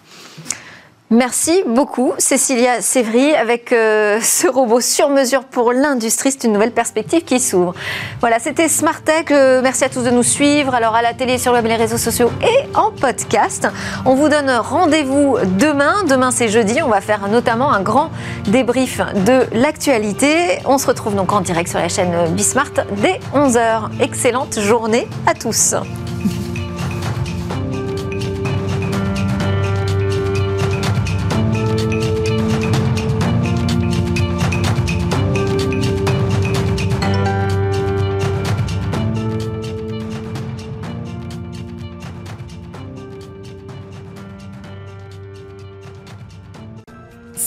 [1.10, 6.32] Merci beaucoup, Cécilia Sévry, avec euh, ce robot sur mesure pour l'industrie.
[6.32, 7.72] C'est une nouvelle perspective qui s'ouvre.
[8.20, 9.24] Voilà, c'était Smart Tech.
[9.30, 10.74] Euh, merci à tous de nous suivre.
[10.74, 13.66] Alors, à la télé, sur le web, les réseaux sociaux et en podcast.
[14.04, 16.04] On vous donne rendez-vous demain.
[16.06, 16.82] Demain, c'est jeudi.
[16.82, 18.10] On va faire notamment un grand
[18.46, 20.58] débrief de l'actualité.
[20.66, 24.02] On se retrouve donc en direct sur la chaîne Bismart dès 11h.
[24.02, 25.74] Excellente journée à tous.